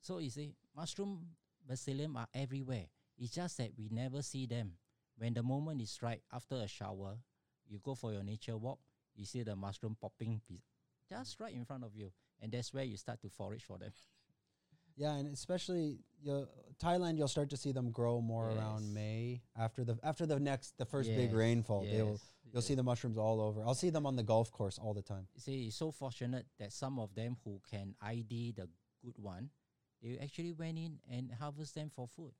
[0.00, 1.26] So you see, mushroom
[1.70, 2.86] mycelium are everywhere.
[3.18, 4.72] It's just that we never see them.
[5.16, 7.16] When the moment is right, after a shower,
[7.66, 8.78] you go for your nature walk,
[9.16, 10.40] you see the mushroom popping
[11.08, 13.90] just right in front of you, and that's where you start to forage for them.
[14.98, 16.48] Yeah, and especially you
[16.82, 18.58] Thailand, you'll start to see them grow more Yes.
[18.58, 21.84] around May after the after the next the first big Yes, rainfall.
[21.84, 22.20] They'll
[22.52, 23.62] you'll see the mushrooms all over.
[23.64, 25.28] I'll see them on the golf course all the time.
[25.34, 28.68] You see, it's so fortunate that some of them who can ID the
[29.04, 29.50] good one,
[30.02, 32.32] they actually went in and harvest them for food,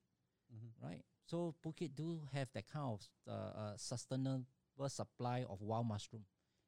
[0.82, 1.02] right?
[1.26, 4.44] So Phuket do have that kind of uh, uh, sustainable
[4.88, 6.24] supply of wild mushroom.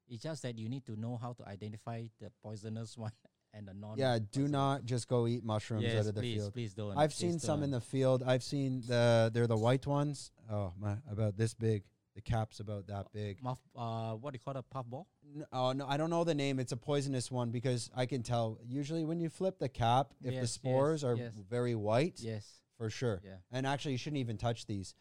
[0.09, 3.12] It's just that you need to know how to identify the poisonous one
[3.55, 3.98] and the non.
[3.98, 6.53] Yeah, do not just go eat mushrooms Yes, out of the please, field.
[6.53, 6.96] please don't.
[6.96, 8.22] I've Please seen some in the field.
[8.24, 10.30] I've seen the they're the white ones.
[10.51, 11.84] Oh my, about this big.
[12.16, 13.40] The cap's about that big.
[13.42, 15.07] Muff, uh, what do you call a puff ball?
[15.36, 16.59] N- Oh no, I don't know the name.
[16.59, 18.59] It's a poisonous one because I can tell.
[18.66, 21.32] Usually, when you flip the cap, if the Yes, yes, spores are yes.
[21.48, 22.46] very white, Yes.
[22.78, 23.20] for sure.
[23.24, 23.36] Yeah.
[23.53, 24.94] And actually, you shouldn't even touch these.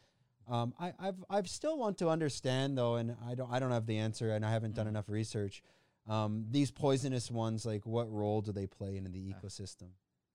[0.47, 3.85] Um, I, I've I've still want to understand though, and I don't I don't have
[3.87, 4.89] the answer, and I haven't done Mm.
[4.89, 5.61] enough research.
[6.07, 9.39] Um, these poisonous ones, like what role do they play in the Ah.
[9.39, 9.89] ecosystem?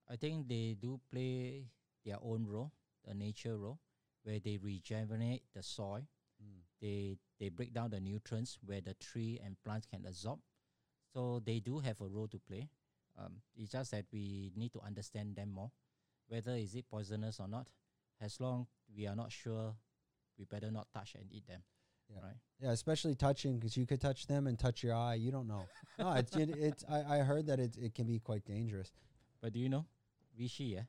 [0.08, 1.66] I think they do play
[2.04, 2.72] their own role,
[3.04, 3.80] the nature role,
[4.22, 6.06] where they regenerate the soil.
[6.42, 6.62] Mm.
[6.80, 10.40] They they break down the nutrients where the tree and plants can absorb.
[11.12, 12.68] So they do have a role to play.
[13.16, 15.70] Um, it's just that we need to understand them more,
[16.28, 17.68] whether is it poisonous or not.
[18.20, 19.74] As long we are not sure,
[20.38, 21.62] we better not touch and eat them.
[22.10, 22.20] Yeah.
[22.22, 22.36] Right.
[22.60, 25.14] Yeah, especially touching because you could touch them and touch your eye.
[25.14, 25.64] You don't know.
[25.98, 26.84] no, it's it, it's.
[26.88, 28.92] I, I heard that it it can be quite dangerous.
[29.40, 29.86] But do you know,
[30.40, 30.72] reishi?
[30.72, 30.82] Yeah,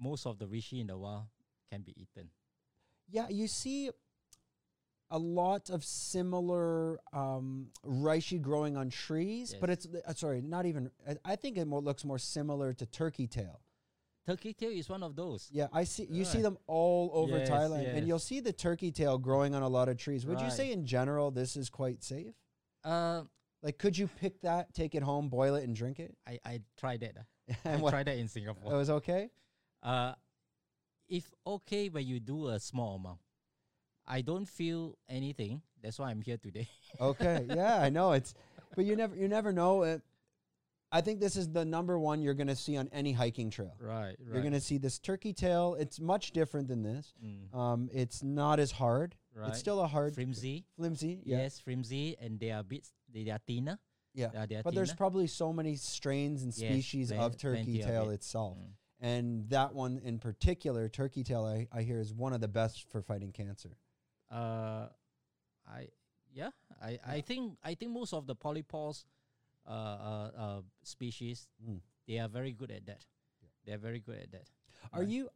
[0.00, 1.24] most of the reishi in the wild
[1.70, 2.30] can be eaten.
[3.10, 3.90] Yeah, you see
[5.10, 10.90] a lot of similar um, reishi growing on trees, but it's uh, sorry, not even.
[11.06, 13.60] I, I think it more, looks more similar to turkey tail.
[14.28, 15.48] Turkey tail is one of those.
[15.50, 16.06] Yeah, I see.
[16.10, 19.62] You see them all over Yes, Thailand, and you'll see the turkey tail growing on
[19.62, 20.26] a lot of trees.
[20.26, 22.34] Would you say, in general, this is quite safe?
[22.84, 23.22] Uh,
[23.62, 26.14] Like, could you pick that, take it home, boil it, and drink it?
[26.26, 27.16] I I tried that.
[27.64, 28.74] I tried that in Singapore.
[28.74, 29.30] It was okay.
[29.82, 30.12] Uh,
[31.08, 33.20] if okay when you do a small amount,
[34.06, 35.62] I don't feel anything.
[35.82, 36.68] That's why I'm here today.
[37.00, 38.34] Okay, yeah, I know it's,
[38.76, 39.84] but you never, you never know.
[39.84, 40.02] It,
[40.90, 43.76] I think this is the number one you're gonna see on any hiking trail.
[43.80, 44.16] right, right.
[44.32, 45.74] You're gonna see this turkey tail.
[45.78, 47.12] It's much different than this.
[47.22, 49.14] Mm, Um, it's not as hard.
[49.34, 49.50] right.
[49.50, 50.64] It's still a hard, flimsy.
[50.76, 51.20] flimsy.
[51.24, 52.92] Yeah, Yes, flimsy, and they are bits.
[53.12, 53.78] They are thinner.
[54.14, 54.46] yeah.
[54.46, 57.86] They are But there's probably so many strains and species plen- of turkey plenty of
[57.86, 58.14] tail it.
[58.14, 58.56] itself.
[58.58, 58.72] Mm.
[59.00, 62.88] And that one in particular, turkey tail, I, I hear is one of the best
[62.90, 63.76] for fighting cancer.
[64.30, 64.88] Uh,
[65.66, 65.88] I
[66.32, 66.50] yeah,
[66.82, 69.04] I, I think I think most of the polypores,
[69.68, 71.80] uh, uh, uh species, Mm.
[72.06, 73.04] they are very good at that.
[73.64, 74.48] They are very good at that.
[74.92, 75.08] Are Right.
[75.08, 75.28] you?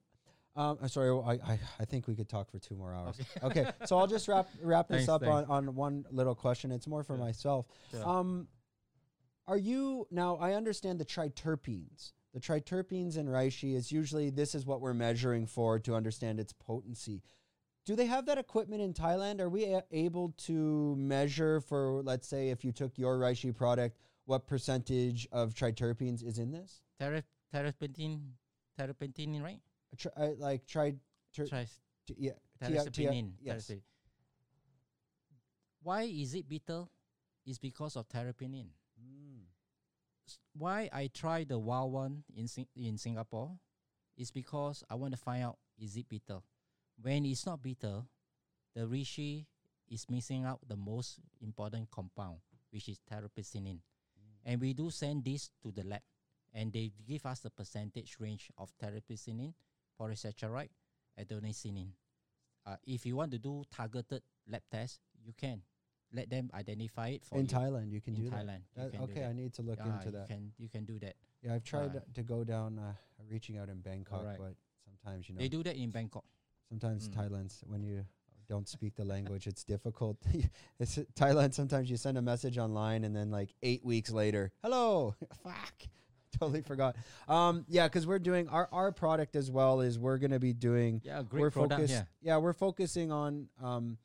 [0.54, 3.18] Um, I'm sorry, I, I I think we could talk for two more hours.
[3.42, 5.50] Okay, so I'll just wrap wrap this Thanks, up on, thanks.
[5.50, 6.70] on one little question.
[6.70, 7.24] It's more for Sure.
[7.24, 7.66] myself.
[7.90, 8.06] Sure.
[8.06, 8.48] Um,
[9.46, 10.36] are you now?
[10.36, 12.12] I understand the triterpenes.
[12.34, 16.52] The triterpenes in reishi is usually this is what we're measuring for to understand its
[16.52, 17.22] potency.
[17.84, 19.40] Do they have that equipment in Thailand?
[19.40, 23.98] Are we a- able to measure for, let's say, if you took your reishi product,
[24.24, 26.82] what percentage of triterpenes is in this?
[26.98, 28.20] Terra, terrapentine,
[28.78, 29.60] terrapentine, right?
[29.96, 30.94] Tri, uh, like tri,
[31.34, 31.46] ter,
[32.06, 33.32] t- yeah, uh, T- terrapentine.
[33.40, 33.70] yes.
[35.82, 36.84] Why is it bitter?
[37.44, 38.68] It's because of terrapentine.
[39.02, 39.42] Mm.
[40.28, 43.58] S- Why I try the wild one in Sing- in Singapore
[44.16, 46.38] is because I want to find out is it bitter.
[47.00, 48.02] When it's not bitter,
[48.74, 49.46] the reishi
[49.88, 52.38] is missing out the most important compound,
[52.70, 53.80] which is terrapentine.
[54.44, 56.02] And we do send this to the lab,
[56.52, 59.54] and they give us the percentage range of terrapentine,
[60.00, 60.70] polysaccharide,
[61.18, 61.88] adenosine.
[62.66, 65.62] Uh, if you want to do targeted lab tests, you can
[66.12, 68.44] let them identify it for In you Thailand, you can in do that.
[68.46, 68.60] Thailand.
[68.76, 69.28] you That- can do okay, that.
[69.30, 70.28] I need to look Yeah, into you that.
[70.28, 71.16] Can you can do that?
[71.42, 72.14] Yeah, I've tried Alright.
[72.14, 72.94] to go down, uh,
[73.28, 74.38] reaching out in Bangkok, Alright.
[74.38, 76.24] but sometimes you know, They do that in Bangkok.
[76.68, 77.14] sometimes Mm.
[77.14, 78.06] Thailand's when you
[78.52, 80.18] don't speak the language, it's difficult.
[80.78, 81.54] it's Thailand.
[81.54, 85.72] Sometimes you send a message online, and then like eight weeks later, hello, fuck,
[86.38, 86.96] totally forgot.
[87.28, 89.80] Um, yeah, because we're doing our our product as well.
[89.80, 91.00] Is we're gonna be doing.
[91.02, 91.72] Yeah, great we're product.
[91.80, 91.94] focused.
[91.94, 92.04] Yeah.
[92.20, 93.96] Yeah, we're focusing on um,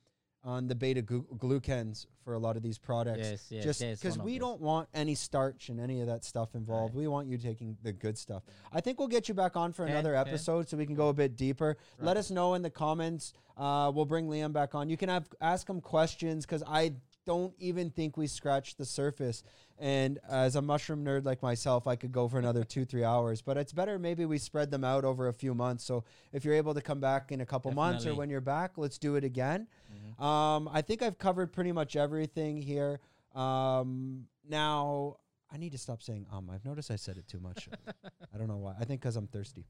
[0.48, 4.16] on the beta glu- glucans for a lot of these products Yes, yes, just because
[4.16, 6.96] of we don't want any starch and any of that stuff involved.
[6.96, 7.02] Right.
[7.02, 8.44] We want you taking the good stuff.
[8.72, 10.30] I think we'll get you back on for Okay, another okay.
[10.30, 11.76] episode so we can go a bit deeper.
[12.00, 13.34] Let us know in the comments.
[13.58, 14.90] Uh, we'll bring Liam back on.
[14.90, 16.94] You can have ask him questions because I
[17.28, 19.44] don't even think we scratched the surface.
[19.78, 23.42] And as a mushroom nerd like myself, I could go for another two, three hours.
[23.42, 25.84] But it's better maybe we spread them out over a few months.
[25.84, 28.78] So if you're able to come back in a couple months or when you're back,
[28.78, 29.68] let's do it again.
[29.94, 30.24] Mhm.
[30.24, 33.02] Um, I think I've covered pretty much everything here.
[33.36, 35.18] Um, now
[35.52, 36.50] I need to stop saying um.
[36.50, 37.68] I've noticed I said it too much.
[38.34, 38.74] I don't know why.
[38.80, 39.66] I think because I'm thirsty.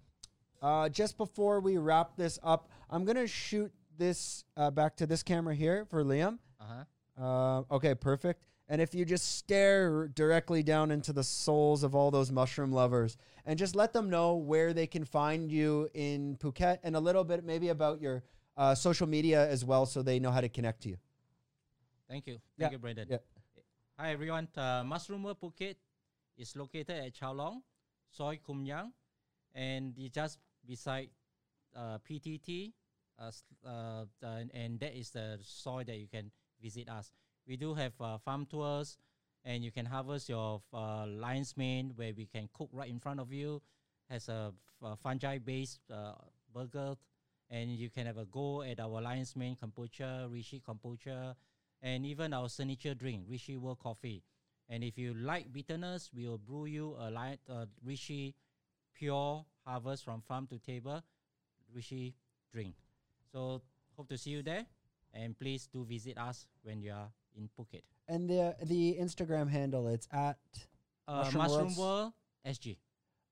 [0.62, 5.24] Uh, just before we wrap this up, I'm gonna shoot this uh, back to this
[5.24, 6.38] camera here for Liam.
[6.62, 6.84] Uh-huh.
[7.20, 8.44] Uh, okay, perfect.
[8.70, 13.18] And if you just stare directly down into the souls of all those mushroom lovers
[13.46, 17.24] and just let them know where they can find you in Phuket and a little
[17.24, 18.24] bit maybe about your
[18.58, 20.98] uh, social media as well so they know how to connect to you.
[22.10, 22.40] Thank you.
[22.60, 23.08] Thank Yeah, you, Brandon.
[23.10, 23.18] yeah.
[23.98, 24.48] Hi everyone.
[24.56, 25.76] Uh, Mushroom World Phuket
[26.38, 27.62] is located at Chalong,
[28.12, 28.92] Soi Kum Yang,
[29.56, 31.10] and it's just beside
[31.76, 32.74] uh, PTT.
[33.20, 33.32] Uh,
[33.66, 34.06] uh,
[34.54, 36.30] and that is the soil that you can
[36.62, 37.12] visit us.
[37.48, 38.98] We do have uh, farm tours,
[39.44, 43.20] and you can harvest your uh, lion's mane where we can cook right in front
[43.20, 43.62] of you.
[44.10, 46.14] Has a, f- a fungi-based uh,
[46.54, 46.96] burger,
[47.50, 51.36] and you can have a go at our lion's mane kombucha, Reishi kombucha,
[51.82, 54.24] and even our signature drink, Reishi World Coffee.
[54.70, 58.34] And if you like bitterness, we will brew you a light, uh, Reishi
[58.94, 61.02] Pure Harvest from Farm to Table
[61.76, 62.14] Reishi
[62.52, 62.76] drink.
[63.32, 63.62] So
[63.96, 64.66] hope to see you there,
[65.18, 67.82] and please do visit us when you are in Phuket.
[68.08, 70.38] And the the Instagram handle it's at
[71.08, 72.14] Uh, Mushroom Mushroom, World
[72.46, 72.78] SG.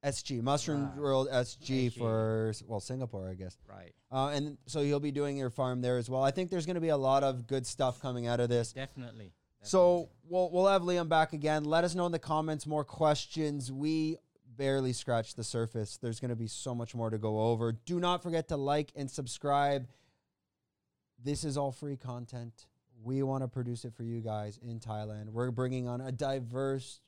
[0.03, 0.97] SG Mushroom Right.
[0.97, 1.97] World SG, SG.
[1.97, 3.57] for well Singapore, I guess.
[3.67, 3.93] Right.
[4.11, 6.23] Uh, and so you'll be doing your farm there as well.
[6.23, 8.71] I think there's going to be a lot of good stuff coming out of this.
[8.73, 9.31] Definitely.
[9.63, 11.63] So we'll we'll have Liam back again.
[11.65, 13.71] Let us know in the comments more questions.
[13.71, 14.17] We
[14.57, 15.97] barely scratched the surface.
[15.97, 17.71] There's going to be so much more to go over.
[17.71, 19.87] Do not forget to like and subscribe.
[21.25, 22.67] This is all free content.
[23.03, 25.29] We want to produce it for you guys in Thailand.
[25.29, 27.01] We're bringing on a diverse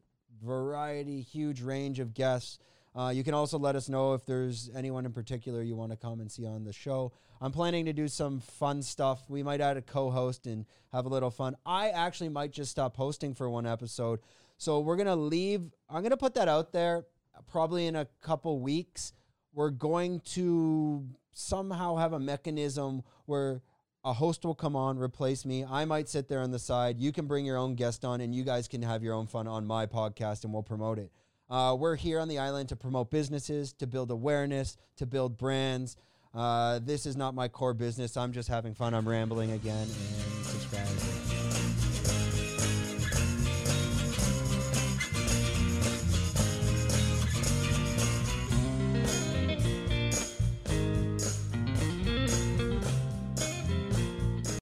[0.43, 2.57] variety, huge range of guests.
[2.95, 5.97] Uh, you can also let us know if there's anyone in particular you want to
[5.97, 7.11] come and see on the show.
[7.39, 9.21] I'm planning to do some fun stuff.
[9.29, 11.55] We might add a co host and have a little fun.
[11.63, 14.19] I actually might just stop hosting for one episode.
[14.57, 15.61] So we're going to leave.
[15.91, 17.05] I'm going to put that out there
[17.45, 19.13] probably in a couple weeks.
[19.53, 23.61] We're going to somehow have a mechanism where
[24.03, 25.65] a host will come on, replace me.
[25.65, 26.99] I might sit there on the side.
[26.99, 29.47] You can bring your own guest on, and you guys can have your own fun
[29.47, 31.11] on my podcast, and we'll promote it.
[31.49, 35.97] Uh, we're here on the island to promote businesses, to build awareness, to build brands.
[36.33, 38.15] Uh, this is not my core business.
[38.17, 38.93] I'm just having fun.
[38.93, 40.86] I'm rambling again, and subscribe.